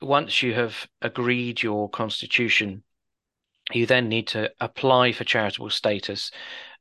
once 0.00 0.42
you 0.42 0.54
have 0.54 0.86
agreed 1.02 1.62
your 1.62 1.90
constitution 1.90 2.84
you 3.72 3.86
then 3.86 4.08
need 4.08 4.28
to 4.28 4.50
apply 4.60 5.12
for 5.12 5.24
charitable 5.24 5.70
status, 5.70 6.30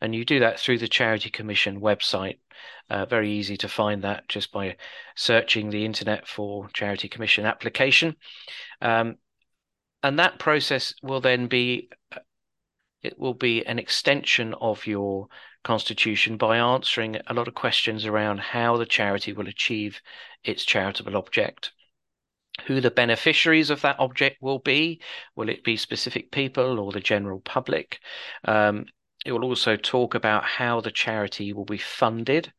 and 0.02 0.16
you 0.16 0.26
do 0.26 0.40
that 0.40 0.60
through 0.60 0.78
the 0.78 0.88
Charity 0.88 1.30
Commission 1.30 1.82
website. 1.82 2.40
Uh, 2.90 3.06
very 3.06 3.32
easy 3.32 3.58
to 3.58 3.68
find 3.68 4.04
that 4.04 4.28
just 4.30 4.52
by 4.52 4.78
searching 5.16 5.70
the 5.70 5.84
internet 5.84 6.28
for 6.28 6.70
Charity 6.70 7.10
Commission 7.10 7.46
application. 7.46 8.16
Um, 8.82 9.18
and 10.04 10.20
that 10.20 10.40
process 10.40 10.94
will 11.04 11.20
then 11.20 11.48
be 11.48 11.90
it 13.04 13.20
will 13.20 13.34
be 13.34 13.66
an 13.66 13.80
extension 13.80 14.54
of 14.56 14.88
your 14.88 15.28
constitution 15.64 16.38
by 16.38 16.58
answering 16.58 17.18
a 17.28 17.34
lot 17.34 17.48
of 17.48 17.54
questions 17.54 18.06
around 18.06 18.40
how 18.40 18.78
the 18.78 18.86
charity 18.86 19.34
will 19.34 19.48
achieve 19.48 20.02
its 20.44 20.66
charitable 20.66 21.16
object 21.16 21.72
who 22.66 22.82
the 22.82 22.92
beneficiaries 22.92 23.70
of 23.70 23.82
that 23.82 24.00
object 24.00 24.42
will 24.42 24.60
be. 24.60 25.02
Will 25.36 25.50
it 25.50 25.64
be 25.64 25.78
specific 25.78 26.32
people 26.32 26.80
or 26.80 26.92
the 26.92 27.00
general 27.00 27.40
public? 27.42 28.00
Um, 28.46 28.86
it 29.26 29.32
will 29.32 29.44
also 29.44 29.76
talk 29.76 30.16
about 30.16 30.44
how 30.46 30.80
the 30.80 30.92
charity 30.92 31.52
will 31.52 31.66
be 31.66 31.78
funded. 31.78 32.54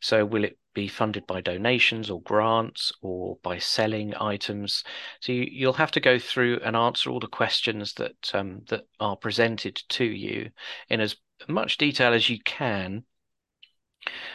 So, 0.00 0.24
will 0.24 0.44
it 0.44 0.58
be 0.74 0.88
funded 0.88 1.26
by 1.26 1.40
donations 1.40 2.10
or 2.10 2.22
grants 2.22 2.92
or 3.02 3.38
by 3.42 3.58
selling 3.58 4.14
items? 4.16 4.84
So, 5.20 5.32
you, 5.32 5.66
will 5.66 5.72
have 5.74 5.90
to 5.92 6.00
go 6.00 6.18
through 6.18 6.60
and 6.64 6.76
answer 6.76 7.10
all 7.10 7.20
the 7.20 7.26
questions 7.26 7.94
that 7.94 8.34
um, 8.34 8.62
that 8.68 8.84
are 9.00 9.16
presented 9.16 9.82
to 9.90 10.04
you 10.04 10.50
in 10.88 11.00
as 11.00 11.16
much 11.48 11.78
detail 11.78 12.12
as 12.12 12.28
you 12.28 12.38
can 12.44 13.04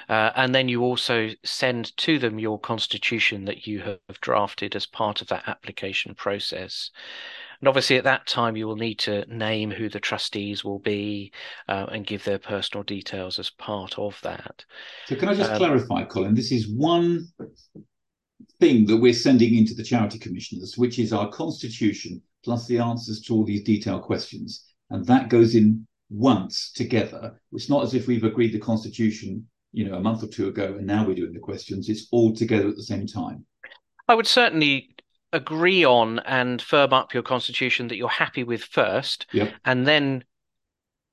uh, 0.09 0.31
and 0.35 0.53
then 0.53 0.69
you 0.69 0.83
also 0.83 1.29
send 1.43 1.95
to 1.97 2.19
them 2.19 2.39
your 2.39 2.59
constitution 2.59 3.45
that 3.45 3.67
you 3.67 3.79
have 3.81 4.21
drafted 4.21 4.75
as 4.75 4.85
part 4.85 5.21
of 5.21 5.27
that 5.27 5.47
application 5.47 6.15
process. 6.15 6.91
And 7.59 7.67
obviously, 7.67 7.97
at 7.97 8.03
that 8.03 8.27
time, 8.27 8.55
you 8.55 8.67
will 8.67 8.75
need 8.75 8.99
to 8.99 9.25
name 9.25 9.71
who 9.71 9.89
the 9.89 9.99
trustees 9.99 10.63
will 10.63 10.79
be 10.79 11.31
uh, 11.67 11.87
and 11.91 12.05
give 12.05 12.23
their 12.23 12.37
personal 12.37 12.83
details 12.83 13.39
as 13.39 13.49
part 13.49 13.97
of 13.97 14.19
that. 14.21 14.63
So, 15.07 15.15
can 15.15 15.29
I 15.29 15.33
just 15.33 15.51
um, 15.51 15.57
clarify, 15.57 16.03
Colin? 16.03 16.35
This 16.35 16.51
is 16.51 16.67
one 16.67 17.27
thing 18.59 18.85
that 18.85 18.97
we're 18.97 19.13
sending 19.13 19.55
into 19.55 19.73
the 19.73 19.83
charity 19.83 20.19
commissioners, 20.19 20.77
which 20.77 20.99
is 20.99 21.11
our 21.11 21.29
constitution 21.31 22.21
plus 22.43 22.67
the 22.67 22.77
answers 22.77 23.21
to 23.21 23.33
all 23.33 23.43
these 23.43 23.63
detailed 23.63 24.03
questions. 24.03 24.65
And 24.91 25.05
that 25.07 25.29
goes 25.29 25.55
in 25.55 25.85
once 26.09 26.71
together. 26.71 27.39
It's 27.51 27.69
not 27.69 27.83
as 27.83 27.93
if 27.93 28.07
we've 28.07 28.23
agreed 28.23 28.53
the 28.53 28.59
constitution 28.59 29.47
you 29.77 29.87
know, 29.87 29.95
a 29.95 30.01
month 30.01 30.23
or 30.23 30.27
two 30.27 30.47
ago, 30.47 30.75
and 30.75 30.87
now 30.87 31.05
we're 31.05 31.13
doing 31.13 31.33
the 31.33 31.39
questions. 31.39 31.87
It's 31.87 32.07
all 32.11 32.33
together 32.33 32.67
at 32.67 32.75
the 32.75 32.83
same 32.83 33.05
time. 33.05 33.45
I 34.07 34.15
would 34.15 34.25
certainly 34.25 34.95
agree 35.33 35.85
on 35.85 36.17
and 36.19 36.59
firm 36.59 36.93
up 36.93 37.13
your 37.13 37.21
constitution 37.21 37.87
that 37.89 37.95
you're 37.95 38.09
happy 38.09 38.43
with 38.43 38.63
first, 38.63 39.27
yep. 39.33 39.53
and 39.65 39.85
then 39.85 40.23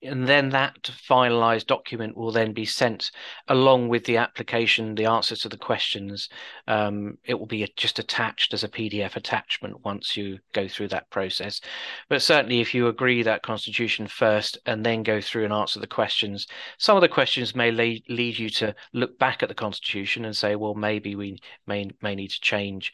and 0.04 0.28
then 0.28 0.50
that 0.50 0.82
finalized 0.82 1.66
document 1.66 2.16
will 2.16 2.30
then 2.30 2.52
be 2.52 2.64
sent 2.64 3.10
along 3.48 3.88
with 3.88 4.04
the 4.04 4.16
application, 4.16 4.94
the 4.94 5.06
answers 5.06 5.40
to 5.40 5.48
the 5.48 5.56
questions. 5.56 6.28
Um, 6.68 7.18
it 7.24 7.34
will 7.34 7.46
be 7.46 7.66
just 7.76 7.98
attached 7.98 8.54
as 8.54 8.62
a 8.62 8.68
PDF 8.68 9.16
attachment 9.16 9.84
once 9.84 10.16
you 10.16 10.38
go 10.52 10.68
through 10.68 10.88
that 10.88 11.10
process. 11.10 11.60
But 12.08 12.22
certainly, 12.22 12.60
if 12.60 12.74
you 12.74 12.88
agree 12.88 13.22
that 13.22 13.42
constitution 13.42 14.06
first 14.06 14.58
and 14.66 14.84
then 14.84 15.02
go 15.02 15.20
through 15.20 15.44
and 15.44 15.52
answer 15.52 15.80
the 15.80 15.86
questions, 15.86 16.46
some 16.78 16.96
of 16.96 17.00
the 17.00 17.08
questions 17.08 17.54
may 17.54 17.70
lead, 17.70 18.04
lead 18.08 18.38
you 18.38 18.50
to 18.50 18.74
look 18.92 19.18
back 19.18 19.42
at 19.42 19.48
the 19.48 19.54
constitution 19.54 20.24
and 20.24 20.36
say, 20.36 20.56
well, 20.56 20.74
maybe 20.74 21.14
we 21.14 21.38
may 21.66 21.90
may 22.02 22.14
need 22.14 22.30
to 22.30 22.40
change 22.40 22.92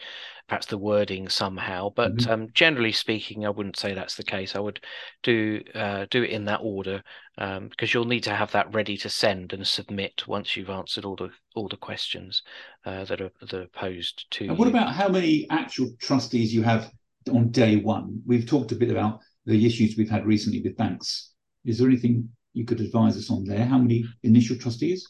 perhaps 0.50 0.66
the 0.66 0.76
wording 0.76 1.28
somehow. 1.28 1.92
But 1.94 2.16
mm-hmm. 2.16 2.30
um, 2.30 2.48
generally 2.52 2.90
speaking, 2.90 3.46
I 3.46 3.50
wouldn't 3.50 3.78
say 3.78 3.94
that's 3.94 4.16
the 4.16 4.24
case. 4.24 4.56
I 4.56 4.58
would 4.58 4.80
do 5.22 5.62
uh, 5.76 6.06
do 6.10 6.24
it 6.24 6.30
in 6.30 6.44
that 6.46 6.58
order 6.60 7.04
um, 7.38 7.68
because 7.68 7.94
you'll 7.94 8.04
need 8.04 8.24
to 8.24 8.34
have 8.34 8.50
that 8.50 8.74
ready 8.74 8.96
to 8.96 9.08
send 9.08 9.52
and 9.52 9.64
submit 9.64 10.26
once 10.26 10.56
you've 10.56 10.68
answered 10.68 11.04
all 11.04 11.14
the 11.14 11.30
all 11.54 11.68
the 11.68 11.76
questions 11.76 12.42
uh, 12.84 13.04
that 13.04 13.20
are 13.20 13.30
that 13.40 13.54
are 13.54 13.68
posed 13.68 14.28
to. 14.32 14.48
And 14.48 14.58
what 14.58 14.66
about 14.66 14.92
how 14.92 15.08
many 15.08 15.46
actual 15.50 15.88
trustees 16.00 16.52
you 16.52 16.64
have 16.64 16.90
on 17.32 17.52
day 17.52 17.76
one? 17.76 18.20
We've 18.26 18.46
talked 18.46 18.72
a 18.72 18.76
bit 18.76 18.90
about 18.90 19.20
the 19.46 19.64
issues 19.64 19.94
we've 19.96 20.10
had 20.10 20.26
recently 20.26 20.62
with 20.62 20.76
banks. 20.76 21.30
Is 21.64 21.78
there 21.78 21.86
anything 21.86 22.28
you 22.54 22.64
could 22.64 22.80
advise 22.80 23.16
us 23.16 23.30
on 23.30 23.44
there? 23.44 23.64
How 23.64 23.78
many 23.78 24.04
initial 24.24 24.56
trustees? 24.56 25.08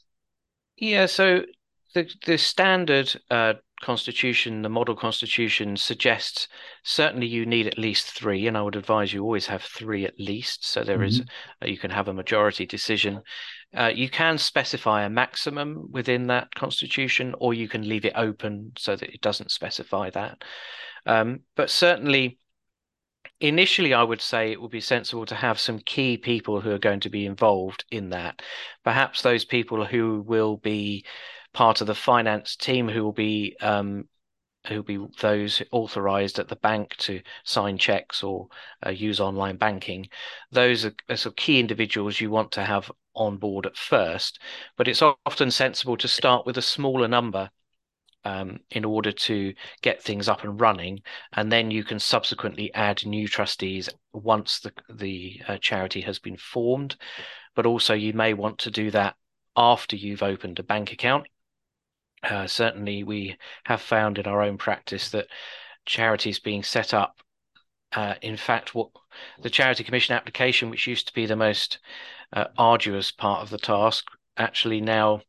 Yeah, 0.76 1.06
so 1.06 1.44
the 1.94 2.10
the 2.26 2.36
standard 2.36 3.18
uh, 3.30 3.54
constitution, 3.80 4.62
the 4.62 4.68
model 4.68 4.94
constitution 4.94 5.76
suggests 5.76 6.48
certainly 6.82 7.26
you 7.26 7.46
need 7.46 7.66
at 7.66 7.78
least 7.78 8.10
three, 8.10 8.46
and 8.46 8.56
I 8.56 8.62
would 8.62 8.76
advise 8.76 9.12
you 9.12 9.22
always 9.22 9.46
have 9.46 9.62
three 9.62 10.04
at 10.04 10.18
least. 10.18 10.66
So 10.66 10.84
there 10.84 10.98
mm-hmm. 10.98 11.06
is 11.06 11.22
you 11.64 11.78
can 11.78 11.90
have 11.90 12.08
a 12.08 12.14
majority 12.14 12.66
decision. 12.66 13.22
Uh, 13.76 13.90
you 13.94 14.08
can 14.08 14.38
specify 14.38 15.02
a 15.02 15.10
maximum 15.10 15.88
within 15.90 16.26
that 16.28 16.54
constitution, 16.54 17.34
or 17.38 17.54
you 17.54 17.68
can 17.68 17.88
leave 17.88 18.04
it 18.04 18.14
open 18.16 18.72
so 18.76 18.96
that 18.96 19.10
it 19.10 19.20
doesn't 19.20 19.50
specify 19.50 20.10
that. 20.10 20.42
Um, 21.06 21.40
but 21.56 21.70
certainly, 21.70 22.38
initially, 23.40 23.94
I 23.94 24.02
would 24.02 24.20
say 24.20 24.50
it 24.52 24.60
would 24.60 24.70
be 24.70 24.80
sensible 24.80 25.26
to 25.26 25.34
have 25.34 25.58
some 25.58 25.78
key 25.78 26.16
people 26.16 26.60
who 26.60 26.70
are 26.70 26.78
going 26.78 27.00
to 27.00 27.10
be 27.10 27.26
involved 27.26 27.84
in 27.90 28.10
that. 28.10 28.42
Perhaps 28.84 29.22
those 29.22 29.44
people 29.44 29.84
who 29.84 30.22
will 30.26 30.56
be 30.56 31.04
part 31.52 31.80
of 31.80 31.86
the 31.86 31.94
finance 31.94 32.56
team 32.56 32.88
who 32.88 33.04
will 33.04 33.12
be 33.12 33.56
um, 33.60 34.08
who'll 34.66 34.82
be 34.82 34.98
those 35.20 35.62
authorized 35.72 36.38
at 36.38 36.48
the 36.48 36.56
bank 36.56 36.94
to 36.98 37.20
sign 37.44 37.78
checks 37.78 38.22
or 38.22 38.48
uh, 38.84 38.90
use 38.90 39.18
online 39.18 39.56
banking. 39.56 40.06
Those 40.50 40.84
are, 40.84 40.94
are 41.08 41.16
sort 41.16 41.32
of 41.32 41.36
key 41.36 41.58
individuals 41.58 42.20
you 42.20 42.30
want 42.30 42.52
to 42.52 42.64
have 42.64 42.90
on 43.14 43.38
board 43.38 43.66
at 43.66 43.76
first, 43.76 44.38
but 44.76 44.86
it's 44.86 45.02
often 45.02 45.50
sensible 45.50 45.96
to 45.96 46.08
start 46.08 46.46
with 46.46 46.58
a 46.58 46.62
smaller 46.62 47.08
number 47.08 47.50
um, 48.24 48.60
in 48.70 48.84
order 48.84 49.12
to 49.12 49.54
get 49.80 50.02
things 50.02 50.28
up 50.28 50.44
and 50.44 50.60
running, 50.60 51.00
and 51.32 51.50
then 51.50 51.70
you 51.70 51.82
can 51.82 51.98
subsequently 51.98 52.72
add 52.74 53.04
new 53.06 53.26
trustees 53.26 53.88
once 54.12 54.60
the 54.60 54.72
the 54.90 55.40
uh, 55.48 55.56
charity 55.56 56.02
has 56.02 56.18
been 56.18 56.36
formed. 56.36 56.96
But 57.54 57.66
also, 57.66 57.94
you 57.94 58.12
may 58.12 58.34
want 58.34 58.58
to 58.60 58.70
do 58.70 58.90
that 58.90 59.16
after 59.56 59.96
you've 59.96 60.22
opened 60.22 60.58
a 60.58 60.62
bank 60.62 60.92
account 60.92 61.26
uh, 62.22 62.46
certainly, 62.46 63.02
we 63.02 63.36
have 63.64 63.80
found 63.80 64.18
in 64.18 64.26
our 64.26 64.42
own 64.42 64.58
practice 64.58 65.10
that 65.10 65.26
charities 65.86 66.38
being 66.38 66.62
set 66.62 66.92
up, 66.92 67.16
uh, 67.92 68.14
in 68.22 68.36
fact, 68.36 68.74
what 68.74 68.90
the 69.42 69.50
charity 69.50 69.84
commission 69.84 70.14
application, 70.14 70.70
which 70.70 70.86
used 70.86 71.08
to 71.08 71.14
be 71.14 71.26
the 71.26 71.36
most 71.36 71.78
uh, 72.32 72.46
arduous 72.58 73.10
part 73.10 73.42
of 73.42 73.50
the 73.50 73.58
task, 73.58 74.06
actually 74.36 74.80
now 74.80 75.22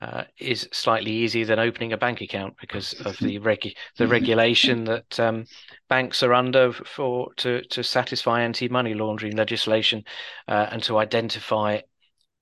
uh, 0.00 0.24
is 0.38 0.68
slightly 0.72 1.10
easier 1.10 1.44
than 1.44 1.58
opening 1.58 1.92
a 1.92 1.96
bank 1.96 2.20
account 2.20 2.54
because 2.60 2.92
of 3.04 3.16
the 3.18 3.38
regu- 3.40 3.74
the 3.96 4.06
regulation 4.06 4.84
that 4.84 5.18
um, 5.18 5.44
banks 5.88 6.22
are 6.22 6.34
under 6.34 6.72
for 6.72 7.32
to 7.36 7.62
to 7.64 7.82
satisfy 7.82 8.42
anti 8.42 8.68
money 8.68 8.94
laundering 8.94 9.36
legislation 9.36 10.04
uh, 10.48 10.66
and 10.70 10.82
to 10.82 10.98
identify 10.98 11.80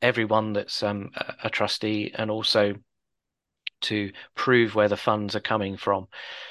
everyone 0.03 0.53
that's 0.53 0.83
um, 0.83 1.11
a 1.45 1.49
trustee 1.49 2.13
and 2.17 2.31
also 2.31 2.75
to 3.85 4.11
prove 4.35 4.75
where 4.75 4.89
the 4.89 4.97
funds 4.97 5.35
are 5.35 5.41
coming 5.41 5.77
from. 5.77 6.07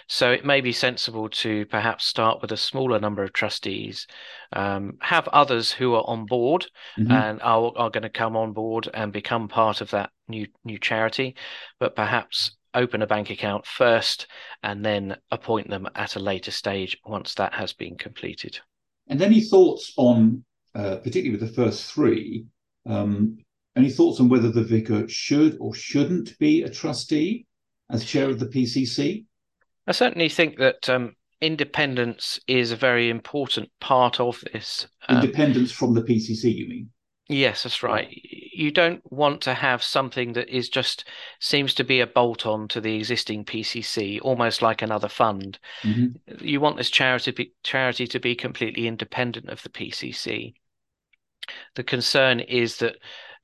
So 0.08 0.32
it 0.32 0.46
may 0.46 0.62
be 0.62 0.72
sensible 0.72 1.30
to 1.30 1.66
perhaps 1.68 2.06
start 2.06 2.42
with 2.42 2.52
a 2.52 2.58
smaller 2.58 3.00
number 3.00 3.24
of 3.24 3.34
trustees, 3.34 4.08
um, 4.54 4.98
have 5.02 5.28
others 5.30 5.72
who 5.72 5.94
are 5.96 6.04
on 6.08 6.26
board 6.26 6.66
mm-hmm. 6.98 7.12
and 7.12 7.42
are, 7.42 7.72
are 7.76 7.90
going 7.90 8.04
to 8.04 8.10
come 8.10 8.36
on 8.36 8.54
board 8.54 8.90
and 8.94 9.12
become 9.12 9.48
part 9.48 9.82
of 9.82 9.92
that 9.92 10.10
new 10.28 10.48
new 10.64 10.80
charity, 10.80 11.36
but 11.80 11.96
perhaps 11.96 12.56
open 12.74 13.02
a 13.02 13.08
bank 13.08 13.30
account 13.30 13.66
first 13.66 14.28
and 14.64 14.84
then 14.84 15.16
appoint 15.32 15.70
them 15.70 15.88
at 15.96 16.16
a 16.16 16.20
later 16.20 16.52
stage 16.52 16.98
once 17.06 17.36
that 17.36 17.54
has 17.54 17.74
been 17.74 17.96
completed. 17.96 18.60
And 19.08 19.22
any 19.22 19.42
thoughts 19.42 19.94
on, 19.98 20.44
uh, 20.74 20.98
particularly 20.98 21.38
with 21.38 21.48
the 21.48 21.64
first 21.64 21.92
three, 21.94 22.46
um, 22.86 23.38
any 23.76 23.90
thoughts 23.90 24.20
on 24.20 24.30
whether 24.30 24.52
the 24.52 24.64
vicar 24.64 25.08
should 25.08 25.58
or 25.60 25.74
shouldn't 25.74 26.38
be 26.40 26.64
a 26.64 26.70
trustee 26.70 27.46
as 27.90 28.06
chair 28.06 28.30
of 28.30 28.40
the 28.40 28.48
PCC? 28.48 29.26
I 29.88 29.92
certainly 29.92 30.30
think 30.30 30.58
that 30.58 30.90
um, 30.90 31.16
independence 31.42 32.40
is 32.48 32.72
a 32.72 32.76
very 32.76 33.10
important 33.10 33.70
part 33.80 34.20
of 34.20 34.44
this. 34.54 34.88
Um, 35.10 35.22
independence 35.22 35.72
from 35.72 35.94
the 35.94 36.02
PCC, 36.02 36.56
you 36.56 36.70
mean? 36.70 36.90
Yes, 37.30 37.64
that's 37.64 37.82
right. 37.82 38.10
You 38.12 38.70
don't 38.70 39.02
want 39.12 39.42
to 39.42 39.54
have 39.54 39.82
something 39.82 40.34
that 40.34 40.50
is 40.50 40.70
just 40.70 41.06
seems 41.40 41.74
to 41.76 41.84
be 41.84 42.02
a 42.02 42.08
bolt 42.08 42.46
on 42.46 42.68
to 42.70 42.82
the 42.82 42.96
existing 42.96 43.46
PCC, 43.46 44.20
almost 44.22 44.62
like 44.62 44.82
another 44.82 45.08
fund. 45.08 45.58
Mm-hmm. 45.84 46.46
You 46.46 46.60
want 46.60 46.78
this 46.78 46.90
charity 46.90 47.54
charity 47.64 48.08
to 48.08 48.20
be 48.20 48.36
completely 48.36 48.88
independent 48.88 49.50
of 49.50 49.64
the 49.64 49.70
PCC. 49.70 50.54
The 51.76 51.84
concern 51.84 52.42
is 52.42 52.78
that 52.78 52.98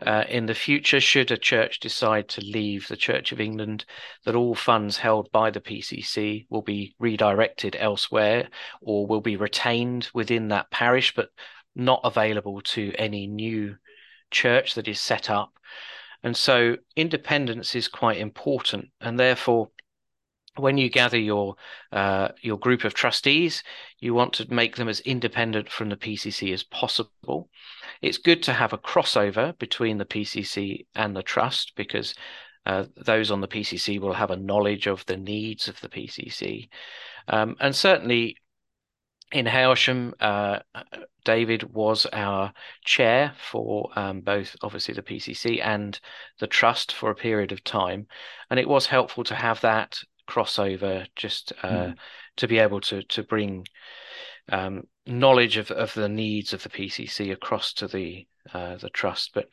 uh, 0.05 0.23
in 0.29 0.45
the 0.45 0.53
future, 0.53 0.99
should 0.99 1.31
a 1.31 1.38
church 1.38 1.79
decide 1.79 2.27
to 2.29 2.41
leave 2.41 2.88
the 2.88 2.97
Church 2.97 3.31
of 3.31 3.41
England, 3.41 3.85
that 4.25 4.35
all 4.35 4.55
funds 4.55 4.97
held 4.97 5.31
by 5.31 5.51
the 5.51 5.62
PCC 5.62 6.45
will 6.49 6.62
be 6.62 6.95
redirected 6.99 7.75
elsewhere 7.79 8.47
or 8.81 9.05
will 9.05 9.21
be 9.21 9.35
retained 9.35 10.09
within 10.13 10.47
that 10.49 10.71
parish, 10.71 11.13
but 11.13 11.29
not 11.75 12.01
available 12.03 12.62
to 12.62 12.93
any 12.97 13.27
new 13.27 13.75
church 14.31 14.75
that 14.75 14.88
is 14.88 15.01
set 15.01 15.29
up. 15.29 15.51
And 16.23 16.35
so 16.35 16.77
independence 16.95 17.75
is 17.75 17.88
quite 17.88 18.17
important, 18.17 18.89
and 18.99 19.19
therefore 19.19 19.69
when 20.55 20.77
you 20.77 20.89
gather 20.89 21.17
your 21.17 21.55
uh, 21.91 22.29
your 22.41 22.57
group 22.57 22.83
of 22.83 22.93
trustees, 22.93 23.63
you 23.99 24.13
want 24.13 24.33
to 24.33 24.53
make 24.53 24.75
them 24.75 24.89
as 24.89 24.99
independent 25.01 25.69
from 25.69 25.89
the 25.89 25.97
PCC 25.97 26.53
as 26.53 26.63
possible. 26.63 27.49
It's 28.01 28.17
good 28.17 28.43
to 28.43 28.53
have 28.53 28.73
a 28.73 28.77
crossover 28.77 29.57
between 29.57 29.97
the 29.97 30.05
PCC 30.05 30.85
and 30.95 31.15
the 31.15 31.23
trust 31.23 31.73
because 31.75 32.13
uh, 32.65 32.85
those 33.05 33.31
on 33.31 33.41
the 33.41 33.47
PCC 33.47 33.99
will 33.99 34.13
have 34.13 34.31
a 34.31 34.38
knowledge 34.38 34.88
of 34.88 35.05
the 35.05 35.17
needs 35.17 35.67
of 35.67 35.79
the 35.81 35.89
PCC, 35.89 36.69
um, 37.27 37.55
and 37.59 37.75
certainly 37.75 38.35
in 39.31 39.45
Hailsham, 39.45 40.13
uh, 40.19 40.59
David 41.23 41.73
was 41.73 42.07
our 42.07 42.51
chair 42.83 43.33
for 43.38 43.89
um, 43.95 44.21
both, 44.21 44.55
obviously, 44.63 44.93
the 44.93 45.03
PCC 45.03 45.63
and 45.63 45.99
the 46.39 46.47
trust 46.47 46.91
for 46.91 47.12
a 47.12 47.15
period 47.15 47.51
of 47.51 47.63
time. 47.63 48.07
And 48.49 48.59
it 48.59 48.67
was 48.67 48.88
helpful 48.88 49.23
to 49.25 49.35
have 49.35 49.62
that 49.62 49.99
crossover 50.29 51.07
just 51.15 51.53
uh, 51.63 51.67
mm. 51.67 51.95
to 52.37 52.47
be 52.47 52.59
able 52.59 52.81
to 52.81 53.03
to 53.03 53.23
bring 53.23 53.65
um, 54.51 54.83
knowledge 55.05 55.57
of, 55.57 55.71
of 55.71 55.93
the 55.93 56.09
needs 56.09 56.53
of 56.53 56.63
the 56.63 56.69
PCC 56.69 57.31
across 57.31 57.73
to 57.73 57.87
the 57.87 58.27
uh, 58.53 58.77
the 58.77 58.89
trust. 58.89 59.31
But 59.33 59.47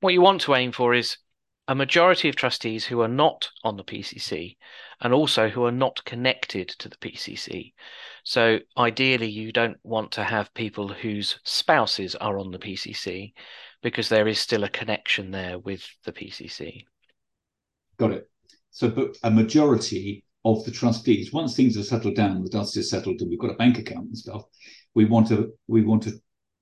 what 0.00 0.14
you 0.14 0.20
want 0.20 0.42
to 0.42 0.54
aim 0.54 0.72
for 0.72 0.94
is 0.94 1.18
a 1.68 1.74
majority 1.74 2.28
of 2.28 2.34
trustees 2.34 2.84
who 2.84 3.00
are 3.00 3.08
not 3.08 3.48
on 3.62 3.76
the 3.76 3.84
PCC 3.84 4.56
and 5.00 5.12
also 5.12 5.48
who 5.48 5.64
are 5.64 5.72
not 5.72 6.04
connected 6.04 6.68
to 6.68 6.88
the 6.88 6.96
PCC. 6.96 7.74
So 8.24 8.58
ideally, 8.76 9.30
you 9.30 9.52
don't 9.52 9.76
want 9.84 10.10
to 10.12 10.24
have 10.24 10.52
people 10.54 10.88
whose 10.88 11.38
spouses 11.44 12.16
are 12.16 12.38
on 12.38 12.50
the 12.50 12.58
PCC 12.58 13.34
because 13.82 14.08
there 14.08 14.26
is 14.26 14.38
still 14.38 14.64
a 14.64 14.68
connection 14.68 15.30
there 15.30 15.58
with 15.58 15.86
the 16.04 16.12
PCC. 16.12 16.86
Got 17.98 18.12
it. 18.12 18.30
So, 18.70 18.88
but 18.88 19.16
a 19.22 19.30
majority 19.30 20.24
of 20.44 20.64
the 20.64 20.70
trustees, 20.70 21.32
once 21.32 21.54
things 21.54 21.76
are 21.76 21.82
settled 21.82 22.16
down, 22.16 22.42
the 22.42 22.50
dust 22.50 22.76
is 22.76 22.90
settled, 22.90 23.20
and 23.20 23.28
we've 23.28 23.38
got 23.38 23.50
a 23.50 23.56
bank 23.56 23.78
account 23.78 24.06
and 24.06 24.18
stuff, 24.18 24.42
we 24.94 25.04
want 25.04 25.28
to 25.28 25.52
we 25.66 25.82
want 25.82 26.06
a, 26.06 26.12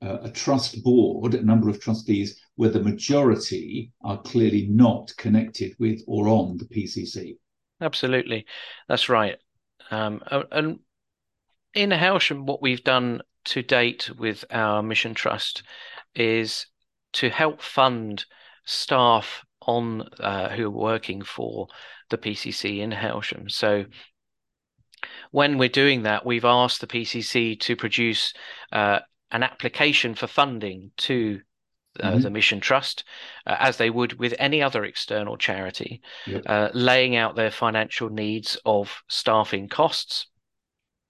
uh, 0.02 0.18
a 0.22 0.30
trust 0.30 0.82
board, 0.82 1.34
a 1.34 1.42
number 1.42 1.68
of 1.68 1.80
trustees 1.80 2.40
where 2.56 2.70
the 2.70 2.82
majority 2.82 3.92
are 4.02 4.20
clearly 4.22 4.66
not 4.68 5.12
connected 5.16 5.74
with 5.78 6.00
or 6.06 6.28
on 6.28 6.56
the 6.56 6.64
PCC. 6.66 7.36
Absolutely, 7.80 8.46
that's 8.88 9.08
right. 9.08 9.36
Um, 9.90 10.20
and 10.50 10.80
in 11.74 11.90
Hailsham, 11.90 12.44
what 12.44 12.62
we've 12.62 12.82
done 12.82 13.22
to 13.46 13.62
date 13.62 14.10
with 14.18 14.44
our 14.50 14.82
mission 14.82 15.14
trust 15.14 15.62
is 16.14 16.66
to 17.14 17.30
help 17.30 17.62
fund 17.62 18.24
staff 18.64 19.44
on 19.62 20.02
uh, 20.20 20.50
who 20.50 20.66
are 20.66 20.70
working 20.70 21.22
for 21.22 21.68
the 22.10 22.18
PCC 22.18 22.78
in 22.80 22.90
Hailsham. 22.90 23.50
So 23.50 23.84
when 25.30 25.58
we're 25.58 25.68
doing 25.68 26.02
that, 26.02 26.24
we've 26.24 26.44
asked 26.44 26.80
the 26.80 26.86
PCC 26.86 27.58
to 27.60 27.76
produce 27.76 28.32
uh, 28.72 29.00
an 29.30 29.42
application 29.42 30.14
for 30.14 30.26
funding 30.26 30.90
to 30.98 31.40
uh, 32.00 32.12
mm-hmm. 32.12 32.20
the 32.20 32.30
Mission 32.30 32.60
Trust, 32.60 33.04
uh, 33.46 33.56
as 33.58 33.76
they 33.76 33.90
would 33.90 34.18
with 34.18 34.34
any 34.38 34.62
other 34.62 34.84
external 34.84 35.36
charity, 35.36 36.00
yep. 36.26 36.42
uh, 36.46 36.68
laying 36.72 37.16
out 37.16 37.36
their 37.36 37.50
financial 37.50 38.08
needs 38.08 38.56
of 38.64 39.02
staffing 39.08 39.68
costs 39.68 40.26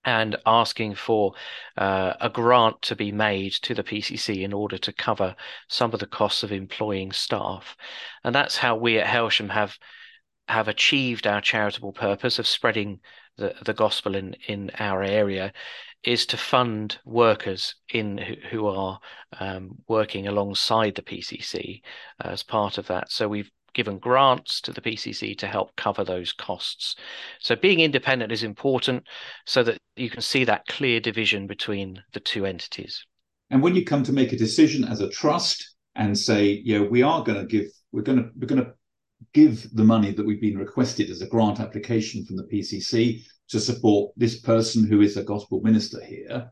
and 0.05 0.37
asking 0.47 0.95
for 0.95 1.35
uh, 1.77 2.15
a 2.21 2.31
grant 2.31 2.81
to 2.81 2.97
be 2.97 3.13
made 3.13 3.53
to 3.53 3.75
the 3.75 3.83
PCC 3.83 4.43
in 4.43 4.53
order 4.53 4.79
to 4.79 4.93
cover 4.93 5.35
some 5.69 5.93
of 5.93 6.01
the 6.01 6.07
costs 6.07 6.43
of 6.43 6.53
employing 6.53 7.13
staff. 7.13 7.77
And 8.25 8.35
that's 8.35 8.57
how 8.57 8.77
we 8.77 8.99
at 8.99 9.07
Hailsham 9.07 9.51
have 9.51 9.77
have 10.49 10.69
achieved 10.69 11.27
our 11.27 11.41
charitable 11.41 11.93
purpose 11.93 12.39
of 12.39 12.47
spreading 12.47 13.01
the, 13.37 13.55
the 13.65 13.75
gospel 13.75 14.15
in, 14.15 14.35
in 14.47 14.71
our 14.79 15.03
area 15.03 15.53
is 16.05 16.27
to 16.27 16.37
fund 16.37 16.99
workers 17.05 17.75
in 17.93 18.19
who, 18.51 18.67
are 18.67 19.01
um, 19.41 19.77
working 19.89 20.29
alongside 20.29 20.95
the 20.95 21.03
PCC 21.03 21.81
as 22.21 22.43
part 22.43 22.79
of 22.79 22.87
that. 22.87 23.11
So 23.11 23.29
we've 23.29 23.51
given 23.75 23.99
grants 23.99 24.61
to 24.63 24.73
the 24.73 24.81
PCC 24.81 25.37
to 25.39 25.47
help 25.47 25.75
cover 25.77 26.05
those 26.05 26.33
costs. 26.33 26.97
So 27.41 27.57
being 27.57 27.81
independent 27.81 28.33
is 28.33 28.43
important 28.43 29.05
so 29.45 29.63
that 29.65 29.79
you 29.97 30.09
can 30.11 30.23
see 30.23 30.45
that 30.45 30.67
clear 30.67 31.01
division 31.01 31.47
between 31.47 32.03
the 32.13 32.21
two 32.21 32.47
entities. 32.47 33.05
And 33.51 33.63
when 33.63 33.75
you 33.75 33.85
come 33.85 34.03
to 34.05 34.13
make 34.13 34.33
a 34.33 34.37
decision 34.37 34.85
as 34.85 35.01
a 35.01 35.09
trust 35.09 35.75
and 35.95 36.17
say, 36.17 36.63
know, 36.79 36.87
we 36.87 37.03
are 37.03 37.25
going 37.25 37.39
to 37.39 37.47
give, 37.47 37.67
we're 37.93 38.03
going 38.03 38.19
to, 38.19 38.31
we're 38.39 38.47
going 38.47 38.65
to 38.65 38.73
give 39.33 39.69
the 39.75 39.85
money 39.85 40.13
that 40.13 40.25
we've 40.25 40.41
been 40.41 40.59
requested 40.59 41.11
as 41.11 41.23
a 41.23 41.29
grant 41.29 41.61
application 41.61 42.25
from 42.25 42.37
the 42.37 42.45
PCC 42.45 43.23
to 43.49 43.61
support 43.61 44.13
this 44.17 44.41
person 44.41 44.87
who 44.87 45.01
is 45.01 45.17
a 45.17 45.23
gospel 45.23 45.61
minister 45.63 46.03
here. 46.05 46.51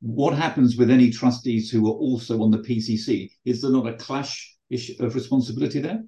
What 0.00 0.34
happens 0.34 0.76
with 0.76 0.90
any 0.90 1.10
trustees 1.10 1.70
who 1.70 1.86
are 1.88 1.96
also 1.96 2.42
on 2.42 2.50
the 2.50 2.58
PCC? 2.58 3.30
Is 3.44 3.62
there 3.62 3.70
not 3.70 3.86
a 3.86 3.94
clash 3.94 4.54
of 5.00 5.14
responsibility 5.14 5.80
there? 5.80 6.04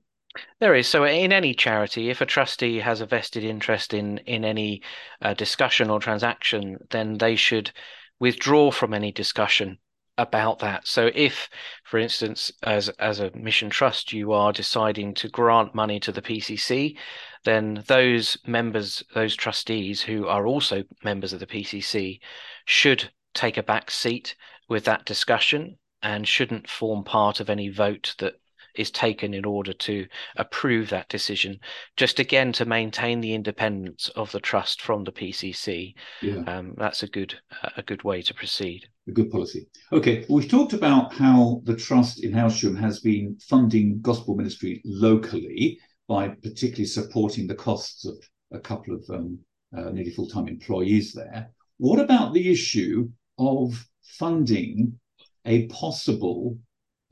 There 0.61 0.75
is. 0.75 0.87
So, 0.87 1.05
in 1.05 1.33
any 1.33 1.55
charity, 1.55 2.11
if 2.11 2.21
a 2.21 2.27
trustee 2.27 2.79
has 2.79 3.01
a 3.01 3.07
vested 3.07 3.45
interest 3.45 3.95
in 3.95 4.19
in 4.19 4.45
any 4.45 4.83
uh, 5.23 5.35
discussion 5.35 5.89
or 5.89 5.99
transaction, 5.99 6.77
then 6.91 7.17
they 7.17 7.35
should 7.35 7.73
withdraw 8.21 8.71
from 8.71 8.93
any 8.93 9.11
discussion 9.11 9.79
about 10.19 10.59
that. 10.59 10.87
So, 10.87 11.11
if, 11.15 11.49
for 11.85 11.99
instance, 11.99 12.53
as 12.63 12.89
as 12.99 13.21
a 13.21 13.31
mission 13.35 13.71
trust, 13.71 14.13
you 14.13 14.33
are 14.33 14.53
deciding 14.53 15.15
to 15.15 15.29
grant 15.29 15.75
money 15.75 15.99
to 16.01 16.13
the 16.13 16.21
PCC, 16.21 16.99
then 17.45 17.83
those 17.87 18.37
members, 18.47 19.03
those 19.15 19.35
trustees 19.37 20.03
who 20.03 20.27
are 20.27 20.47
also 20.47 20.83
members 21.03 21.33
of 21.33 21.41
the 21.41 21.47
PCC, 21.47 22.21
should 22.67 23.11
take 23.33 23.57
a 23.57 23.63
back 23.63 23.91
seat 23.91 24.35
with 24.69 24.85
that 24.85 25.07
discussion 25.07 25.79
and 26.03 26.29
shouldn't 26.29 26.69
form 26.69 27.05
part 27.05 27.41
of 27.41 27.49
any 27.49 27.69
vote 27.69 28.15
that 28.19 28.35
is 28.79 28.91
taken 28.91 29.35
in 29.35 29.45
order 29.45 29.73
to 29.73 30.07
approve 30.37 30.89
that 30.91 31.09
decision, 31.09 31.59
just 31.97 32.19
again 32.19 32.53
to 32.53 32.65
maintain 32.65 33.21
the 33.21 33.35
independence 33.35 34.09
of 34.17 34.31
the 34.33 34.41
trust 34.41 34.81
from 34.81 35.05
the 35.05 35.13
PCC. 35.13 35.95
Yeah. 36.23 36.43
Um, 36.47 36.75
that's 36.77 37.03
a 37.03 37.09
good 37.09 37.35
a 37.77 37.83
good 37.83 38.05
way 38.05 38.23
to 38.23 38.35
proceed. 38.35 38.89
A 39.09 39.13
good 39.13 39.31
policy. 39.31 39.67
Okay, 39.93 40.25
well, 40.29 40.39
we've 40.39 40.51
talked 40.51 40.73
about 40.73 41.13
how 41.15 41.63
the 41.65 41.77
trust 41.77 42.25
in 42.25 42.33
Hailsham 42.33 42.77
has 42.77 43.01
been 43.01 43.37
funding 43.41 44.01
gospel 44.01 44.37
ministry 44.37 44.81
locally 44.85 45.79
by 46.09 46.29
particularly 46.29 46.87
supporting 46.87 47.47
the 47.47 47.55
costs 47.55 48.07
of 48.07 48.17
a 48.53 48.59
couple 48.59 48.95
of 48.95 49.05
um, 49.11 49.39
uh, 49.77 49.91
nearly 49.91 50.11
full 50.11 50.29
time 50.29 50.49
employees 50.49 51.13
there. 51.13 51.51
What 51.79 52.01
about 52.01 52.33
the 52.33 52.51
issue 52.51 53.11
of 53.39 53.87
funding 54.03 54.99
a 55.45 55.67
possible 55.67 56.59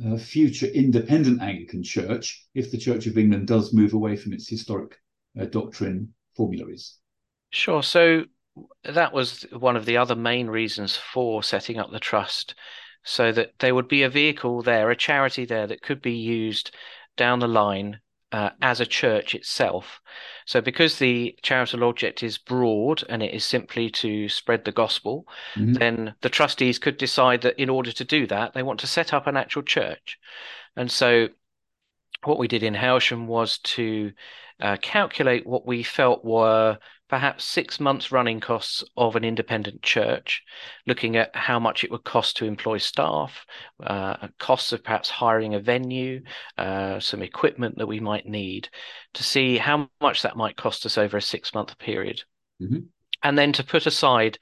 uh, 0.04 0.16
future 0.16 0.66
independent 0.66 1.40
Anglican 1.40 1.82
church 1.82 2.46
if 2.54 2.70
the 2.70 2.78
Church 2.78 3.06
of 3.06 3.16
England 3.16 3.46
does 3.46 3.72
move 3.72 3.94
away 3.94 4.16
from 4.16 4.32
its 4.32 4.48
historic 4.48 4.98
uh, 5.40 5.44
doctrine 5.46 6.12
formularies? 6.37 6.98
Sure. 7.50 7.82
So 7.82 8.24
that 8.85 9.12
was 9.12 9.42
one 9.52 9.76
of 9.76 9.87
the 9.87 9.96
other 9.96 10.16
main 10.16 10.48
reasons 10.48 10.96
for 10.96 11.42
setting 11.42 11.78
up 11.78 11.90
the 11.90 12.00
trust, 12.00 12.54
so 13.04 13.32
that 13.32 13.52
there 13.59 13.74
would 13.74 13.88
be 13.88 14.02
a 14.02 14.11
vehicle 14.11 14.62
there, 14.62 14.90
a 14.90 14.96
charity 14.96 15.44
there 15.44 15.66
that 15.66 15.82
could 15.82 16.02
be 16.02 16.14
used 16.14 16.74
down 17.16 17.38
the 17.38 17.48
line 17.48 18.00
uh, 18.37 18.51
as 18.61 18.81
a 18.81 18.87
church 18.87 19.35
itself. 19.35 20.03
So, 20.44 20.61
because 20.61 20.99
the 20.99 21.35
charitable 21.40 21.88
object 21.88 22.22
is 22.22 22.37
broad 22.37 23.03
and 23.09 23.22
it 23.22 23.33
is 23.33 23.46
simply 23.46 23.88
to 24.03 24.29
spread 24.29 24.66
the 24.66 24.72
gospel, 24.72 25.27
mm-hmm. 25.55 25.72
then 25.72 26.14
the 26.20 26.29
trustees 26.29 26.79
could 26.79 26.99
decide 26.99 27.40
that 27.42 27.59
in 27.59 27.70
order 27.70 27.92
to 27.92 28.05
do 28.05 28.27
that, 28.27 28.53
they 28.53 28.62
want 28.62 28.81
to 28.81 28.87
set 28.87 29.14
up 29.14 29.27
an 29.27 29.38
actual 29.38 29.62
church. 29.62 30.18
And 30.77 30.90
so, 30.90 31.29
what 32.25 32.38
we 32.38 32.46
did 32.46 32.62
in 32.62 32.75
Hailsham 32.75 33.27
was 33.27 33.57
to 33.77 34.12
uh, 34.61 34.77
calculate 34.83 35.46
what 35.46 35.66
we 35.66 35.83
felt 35.83 36.22
were 36.22 36.79
perhaps 37.09 37.45
six 37.45 37.79
months 37.79 38.11
running 38.11 38.40
costs 38.40 38.83
of 38.97 39.16
an 39.16 39.25
independent 39.25 39.83
church, 39.83 40.42
looking 40.87 41.16
at 41.16 41.35
how 41.35 41.59
much 41.59 41.85
it 41.85 41.90
would 41.90 42.05
cost 42.05 42.37
to 42.37 42.45
employ 42.45 42.79
staff, 42.79 43.47
uh, 43.83 44.29
costs 44.38 44.73
of 44.73 44.83
perhaps 44.83 45.09
hiring 45.09 45.55
a 45.55 45.61
venue, 45.61 46.23
uh, 46.59 46.99
some 46.99 47.23
equipment 47.23 47.77
that 47.79 47.87
we 47.87 48.01
might 48.01 48.27
need, 48.27 48.69
to 49.14 49.23
see 49.23 49.57
how 49.57 49.88
much 50.01 50.23
that 50.23 50.37
might 50.37 50.57
cost 50.57 50.85
us 50.85 50.99
over 50.99 51.16
a 51.16 51.23
six 51.23 51.55
month 51.55 51.79
period. 51.79 52.23
Mm-hmm. 52.61 52.81
And 53.23 53.38
then 53.38 53.53
to 53.53 53.64
put 53.64 53.87
aside 53.87 54.38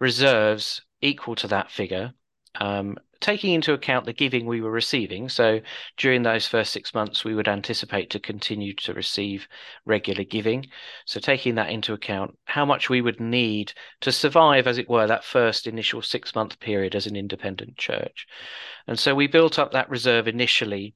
reserves 0.00 0.82
equal 1.00 1.36
to 1.36 1.48
that 1.48 1.70
figure 1.70 2.12
um, 2.60 2.96
taking 3.20 3.54
into 3.54 3.72
account 3.72 4.04
the 4.04 4.12
giving 4.12 4.46
we 4.46 4.60
were 4.60 4.70
receiving. 4.70 5.28
So 5.28 5.60
during 5.96 6.22
those 6.22 6.46
first 6.46 6.72
six 6.72 6.92
months, 6.92 7.24
we 7.24 7.34
would 7.34 7.48
anticipate 7.48 8.10
to 8.10 8.20
continue 8.20 8.74
to 8.74 8.92
receive 8.92 9.46
regular 9.86 10.24
giving. 10.24 10.66
So 11.06 11.20
taking 11.20 11.54
that 11.54 11.70
into 11.70 11.92
account, 11.92 12.36
how 12.44 12.64
much 12.64 12.90
we 12.90 13.00
would 13.00 13.20
need 13.20 13.72
to 14.00 14.12
survive, 14.12 14.66
as 14.66 14.76
it 14.76 14.88
were, 14.88 15.06
that 15.06 15.24
first 15.24 15.66
initial 15.66 16.02
six 16.02 16.34
month 16.34 16.58
period 16.58 16.94
as 16.94 17.06
an 17.06 17.16
independent 17.16 17.76
church. 17.76 18.26
And 18.86 18.98
so 18.98 19.14
we 19.14 19.28
built 19.28 19.58
up 19.58 19.72
that 19.72 19.88
reserve 19.88 20.26
initially 20.26 20.94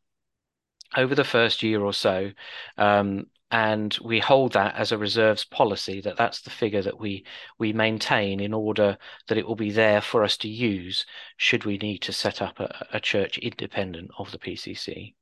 over 0.97 1.15
the 1.15 1.25
first 1.25 1.63
year 1.63 1.83
or 1.83 1.93
so 1.93 2.31
um, 2.77 3.27
and 3.51 3.97
we 4.03 4.19
hold 4.19 4.53
that 4.53 4.75
as 4.75 4.91
a 4.91 4.99
reserves 4.99 5.45
policy 5.45 6.01
that 6.01 6.17
that's 6.17 6.41
the 6.41 6.51
figure 6.51 6.83
that 6.83 6.99
we 6.99 7.25
we 7.59 7.73
maintain 7.73 8.41
in 8.41 8.53
order 8.53 8.99
that 9.29 9.39
it 9.39 9.47
will 9.47 9.57
be 9.57 9.71
there 9.71 10.01
for 10.01 10.25
us 10.25 10.37
to 10.37 10.49
use 10.49 11.07
should 11.37 11.65
we 11.65 11.79
need 11.79 11.99
to 11.99 12.13
set 12.13 12.43
up 12.43 12.59
a, 12.59 12.87
a 12.93 13.01
church 13.01 13.39
independent 13.39 14.11
of 14.19 14.31
the 14.33 14.39
PCC. 14.39 15.15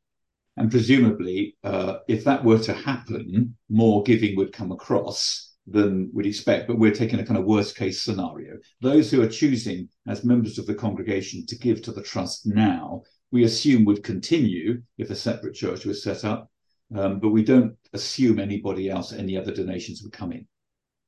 And 0.57 0.71
presumably, 0.71 1.57
uh, 1.65 1.97
if 2.09 2.25
that 2.25 2.45
were 2.45 2.61
to 2.61 2.73
happen, 2.73 3.57
more 3.69 4.03
giving 4.05 4.37
would 4.37 4.53
come 4.53 4.71
across 4.71 5.53
than 5.67 6.11
we'd 6.15 6.27
expect. 6.27 6.69
But 6.69 6.79
we're 6.79 6.95
taking 6.95 7.19
a 7.19 7.27
kind 7.27 7.39
of 7.39 7.45
worst 7.45 7.77
case 7.77 8.03
scenario. 8.03 8.59
Those 8.81 9.11
who 9.11 9.23
are 9.23 9.29
choosing 9.29 9.89
as 10.07 10.25
members 10.25 10.59
of 10.59 10.67
the 10.67 10.75
congregation 10.75 11.45
to 11.47 11.59
give 11.59 11.83
to 11.83 11.93
the 11.93 12.03
trust 12.03 12.47
now, 12.47 13.03
we 13.33 13.45
assume 13.45 13.85
would 13.85 14.05
continue 14.05 14.81
if 14.97 15.11
a 15.11 15.17
separate 15.17 15.55
church 15.55 15.85
was 15.85 16.05
set 16.05 16.25
up 16.25 16.51
um, 16.95 17.21
but 17.21 17.31
we 17.31 17.43
don't 17.43 17.77
assume 17.93 18.39
anybody 18.39 18.91
else, 18.91 19.13
any 19.13 19.37
other 19.37 19.55
donations 19.55 20.03
would 20.03 20.13
come 20.13 20.33
in. 20.33 20.47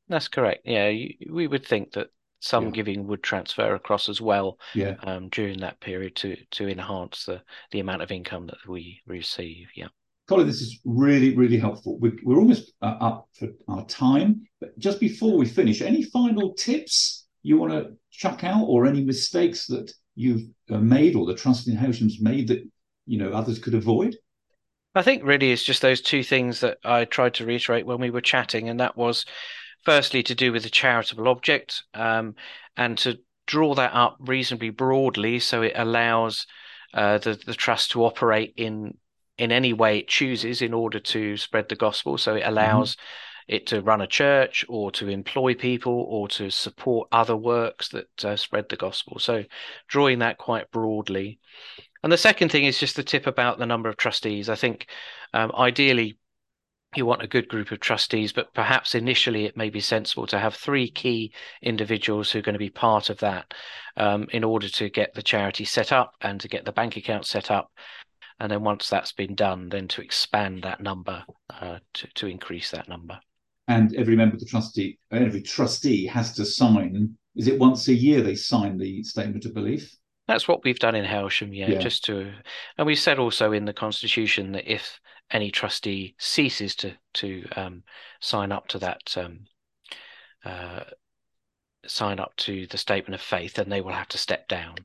That's 0.09 0.29
correct. 0.29 0.62
Yeah, 0.65 0.93
we 1.31 1.47
would 1.47 1.67
think 1.67 1.93
that 1.93 2.09
some 2.41 2.67
yeah. 2.67 2.71
giving 2.71 3.07
would 3.07 3.23
transfer 3.23 3.75
across 3.75 4.09
as 4.09 4.21
well 4.21 4.59
yeah. 4.75 4.95
um, 5.03 5.29
during 5.31 5.59
that 5.61 5.81
period 5.81 6.15
to 6.17 6.37
to 6.53 6.69
enhance 6.69 7.25
the 7.25 7.43
the 7.73 7.81
amount 7.81 8.03
of 8.03 8.11
income 8.11 8.47
that 8.47 8.69
we 8.69 9.01
receive. 9.07 9.69
Yeah. 9.75 9.89
Colin, 10.29 10.47
this 10.47 10.61
is 10.61 10.81
really, 10.85 11.37
really 11.37 11.57
helpful. 11.57 11.99
We're, 12.01 12.17
we're 12.25 12.39
almost 12.39 12.73
uh, 12.83 12.97
up 13.01 13.29
for 13.33 13.49
our 13.69 13.87
time, 13.87 14.43
but 14.61 14.77
just 14.77 14.99
before 14.99 15.37
we 15.39 15.47
finish, 15.47 15.81
any 15.81 16.03
final 16.03 16.53
tips 16.55 17.29
you 17.45 17.57
want 17.59 17.73
to 17.73 17.93
chuck 18.11 18.43
out, 18.43 18.65
or 18.65 18.87
any 18.87 19.05
mistakes 19.05 19.69
that 19.69 19.93
you've 20.17 20.43
uh, 20.69 20.79
made, 20.79 21.15
or 21.15 21.27
the 21.27 21.35
trust 21.35 21.69
in 21.69 21.77
made 22.21 22.49
that 22.49 22.69
you 23.07 23.19
know 23.19 23.33
others 23.33 23.61
could 23.61 23.75
avoid? 23.75 24.17
I 24.96 25.02
think 25.02 25.22
really 25.24 25.52
it's 25.52 25.62
just 25.62 25.82
those 25.82 26.00
two 26.00 26.22
things 26.22 26.61
that 26.61 26.78
I 26.85 27.04
tried 27.04 27.35
to 27.35 27.46
reiterate 27.46 27.87
when 27.87 28.00
we 28.00 28.11
were 28.11 28.20
chatting, 28.20 28.68
and 28.68 28.80
that 28.80 28.96
was 28.96 29.26
firstly 29.85 30.22
to 30.24 30.35
do 30.35 30.52
with 30.52 30.64
the 30.64 30.70
charitable 30.70 31.28
object 31.28 31.85
um, 31.94 32.35
and 32.76 32.98
to 32.98 33.18
draw 33.46 33.74
that 33.74 33.94
up 33.94 34.16
reasonably 34.18 34.70
broadly 34.70 35.38
so 35.38 35.62
it 35.62 35.74
allows 35.76 36.46
uh, 36.92 37.18
the, 37.18 37.38
the 37.46 37.54
trust 37.54 37.92
to 37.92 38.04
operate 38.04 38.54
in 38.56 38.96
in 39.38 39.52
any 39.52 39.72
way 39.72 39.98
it 39.98 40.09
chooses 40.09 40.62
in 40.62 40.72
order 40.72 40.98
to 40.98 41.37
spread 41.37 41.68
the 41.68 41.76
gospel. 41.76 42.16
So 42.16 42.35
it 42.35 42.40
mm-hmm. 42.40 42.50
allows 42.50 42.92
mm-hmm. 42.92 43.54
it 43.54 43.66
to 43.66 43.82
run 43.82 44.00
a 44.00 44.06
church 44.06 44.64
or 44.68 44.90
to 44.92 45.09
employ 45.09 45.54
people 45.54 46.06
or 46.09 46.26
to 46.28 46.50
support 46.50 47.09
other 47.12 47.37
works 47.37 47.90
that 47.90 48.24
uh, 48.24 48.37
spread 48.37 48.70
the 48.70 48.76
gospel. 48.76 49.18
So 49.18 49.44
drawing 49.88 50.20
that 50.20 50.38
quite 50.38 50.70
broadly. 50.70 51.38
And 52.07 52.12
the 52.12 52.16
second 52.19 52.53
thing 52.53 52.62
is 52.62 52.79
just 52.79 52.95
the 52.95 53.03
tip 53.03 53.27
about 53.27 53.59
the 53.59 53.66
number 53.66 53.88
of 53.88 53.97
trustees. 53.97 54.49
I 54.49 54.55
think 54.55 54.87
um, 55.35 55.51
ideally 55.59 56.16
you 56.95 57.05
want 57.05 57.25
a 57.25 57.27
good 57.27 57.49
group 57.49 57.73
of 57.73 57.81
trustees, 57.81 58.33
but 58.33 58.55
perhaps 58.55 58.95
initially 58.95 59.45
it 59.45 59.57
may 59.57 59.71
be 59.71 59.81
sensible 59.81 60.25
to 60.29 60.38
have 60.38 60.55
three 60.55 60.88
key 60.88 61.33
individuals 61.62 62.31
who 62.31 62.38
are 62.38 62.42
going 62.42 62.53
to 62.53 62.61
be 62.61 62.71
part 62.71 63.11
of 63.11 63.19
that 63.19 63.53
um, 63.97 64.29
in 64.31 64.45
order 64.45 64.69
to 64.69 64.88
get 64.88 65.14
the 65.14 65.23
charity 65.23 65.64
set 65.64 65.90
up 65.90 66.12
and 66.21 66.40
to 66.40 66.47
get 66.47 66.64
the 66.64 66.71
bank 66.71 66.97
account 66.97 67.27
set 67.27 67.51
up. 67.51 67.73
And 68.38 68.53
then 68.53 68.62
once 68.62 68.88
that's 68.88 69.11
been 69.11 69.35
done, 69.35 69.69
then 69.69 69.88
to 69.88 70.01
expand 70.01 70.62
that 70.62 70.81
number 70.81 71.25
uh, 71.61 71.79
to, 71.95 72.07
to 72.14 72.29
increase 72.29 72.71
that 72.71 72.88
number. 72.88 73.19
And 73.66 73.97
every 73.97 74.14
member 74.14 74.35
of 74.35 74.40
the 74.40 74.47
trustee, 74.47 75.01
every 75.11 75.42
trustee 75.42 76.07
has 76.07 76.35
to 76.35 76.45
sign. 76.45 77.19
Is 77.35 77.49
it 77.49 77.59
once 77.59 77.88
a 77.88 77.95
year 77.95 78.21
they 78.21 78.37
sign 78.37 78.79
the 78.79 79.03
statement 79.03 79.45
of 79.45 79.55
belief? 79.55 79.92
That's 80.29 80.49
what 80.49 80.65
we've 80.65 80.79
done 80.79 80.95
in 80.95 81.05
Hailsham, 81.05 81.57
yeah, 81.57 81.71
yeah, 81.71 81.79
just 81.79 82.05
to, 82.07 82.33
and 82.79 82.87
we 82.87 82.97
said 82.97 83.19
also 83.19 83.53
in 83.53 83.65
the 83.65 83.73
constitution 83.73 84.53
that 84.53 84.71
if 84.71 85.01
any 85.31 85.51
trustee 85.51 86.15
ceases 86.19 86.75
to 86.77 86.93
to 87.15 87.45
um, 87.57 87.83
sign 88.21 88.53
up 88.53 88.69
to 88.69 88.79
that, 88.79 89.16
um, 89.16 89.41
uh, 90.45 90.81
sign 91.87 92.18
up 92.18 92.35
to 92.37 92.66
the 92.68 92.79
statement 92.79 93.14
of 93.14 93.20
faith, 93.20 93.55
then 93.55 93.68
they 93.68 93.81
will 93.81 93.93
have 93.93 94.09
to 94.09 94.18
step 94.18 94.49
down. 94.49 94.77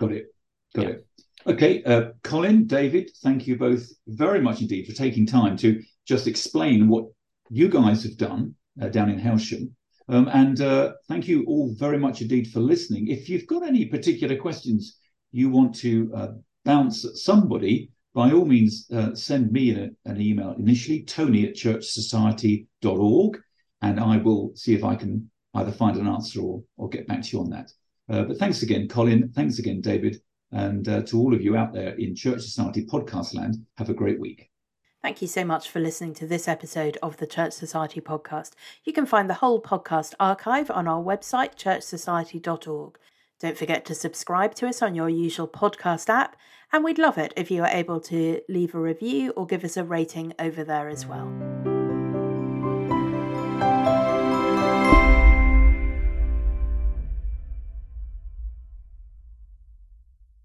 Got 0.00 0.12
it. 0.12 0.26
Got 0.74 0.84
yeah. 0.84 0.90
it. 0.90 1.06
Okay, 1.46 1.82
uh, 1.84 2.10
Colin, 2.22 2.66
David, 2.66 3.10
thank 3.22 3.46
you 3.46 3.56
both 3.56 3.88
very 4.06 4.40
much 4.40 4.60
indeed 4.60 4.86
for 4.86 4.92
taking 4.92 5.24
time 5.24 5.56
to 5.58 5.82
just 6.06 6.26
explain 6.26 6.86
what 6.86 7.06
you 7.48 7.68
guys 7.68 8.02
have 8.02 8.16
done 8.16 8.54
uh, 8.80 8.88
down 8.88 9.08
in 9.08 9.18
Hailsham 9.18 9.70
um, 10.10 10.28
and 10.32 10.60
uh, 10.60 10.92
thank 11.08 11.28
you 11.28 11.44
all 11.44 11.72
very 11.78 11.98
much 11.98 12.20
indeed 12.20 12.50
for 12.50 12.60
listening. 12.60 13.08
If 13.08 13.28
you've 13.28 13.46
got 13.46 13.62
any 13.62 13.86
particular 13.86 14.36
questions 14.36 14.98
you 15.30 15.50
want 15.50 15.74
to 15.76 16.12
uh, 16.14 16.28
bounce 16.64 17.04
at 17.04 17.14
somebody, 17.14 17.90
by 18.12 18.32
all 18.32 18.44
means, 18.44 18.88
uh, 18.92 19.14
send 19.14 19.52
me 19.52 19.70
an 19.70 20.20
email 20.20 20.56
initially, 20.58 21.04
tony 21.04 21.46
at 21.46 21.54
churchsociety.org, 21.54 23.40
and 23.82 24.00
I 24.00 24.16
will 24.16 24.50
see 24.56 24.74
if 24.74 24.82
I 24.82 24.96
can 24.96 25.30
either 25.54 25.70
find 25.70 25.96
an 25.96 26.08
answer 26.08 26.40
or, 26.40 26.64
or 26.76 26.88
get 26.88 27.06
back 27.06 27.22
to 27.22 27.36
you 27.36 27.42
on 27.42 27.50
that. 27.50 27.70
Uh, 28.08 28.24
but 28.24 28.36
thanks 28.36 28.62
again, 28.62 28.88
Colin. 28.88 29.30
Thanks 29.32 29.60
again, 29.60 29.80
David. 29.80 30.20
And 30.50 30.88
uh, 30.88 31.02
to 31.02 31.18
all 31.20 31.32
of 31.32 31.42
you 31.42 31.56
out 31.56 31.72
there 31.72 31.94
in 31.94 32.16
Church 32.16 32.42
Society 32.42 32.84
podcast 32.84 33.34
land, 33.34 33.64
have 33.78 33.90
a 33.90 33.94
great 33.94 34.18
week. 34.18 34.50
Thank 35.02 35.22
you 35.22 35.28
so 35.28 35.44
much 35.44 35.70
for 35.70 35.80
listening 35.80 36.12
to 36.14 36.26
this 36.26 36.46
episode 36.46 36.98
of 37.02 37.16
the 37.16 37.26
Church 37.26 37.54
Society 37.54 38.02
podcast. 38.02 38.50
You 38.84 38.92
can 38.92 39.06
find 39.06 39.30
the 39.30 39.34
whole 39.34 39.60
podcast 39.60 40.12
archive 40.20 40.70
on 40.70 40.86
our 40.86 41.02
website, 41.02 41.56
churchsociety.org. 41.56 42.98
Don't 43.40 43.56
forget 43.56 43.86
to 43.86 43.94
subscribe 43.94 44.54
to 44.56 44.68
us 44.68 44.82
on 44.82 44.94
your 44.94 45.08
usual 45.08 45.48
podcast 45.48 46.10
app, 46.10 46.36
and 46.70 46.84
we'd 46.84 46.98
love 46.98 47.16
it 47.16 47.32
if 47.34 47.50
you 47.50 47.62
are 47.62 47.70
able 47.70 48.00
to 48.00 48.42
leave 48.50 48.74
a 48.74 48.80
review 48.80 49.30
or 49.30 49.46
give 49.46 49.64
us 49.64 49.78
a 49.78 49.84
rating 49.84 50.34
over 50.38 50.62
there 50.62 50.90
as 50.90 51.06
well. 51.06 51.79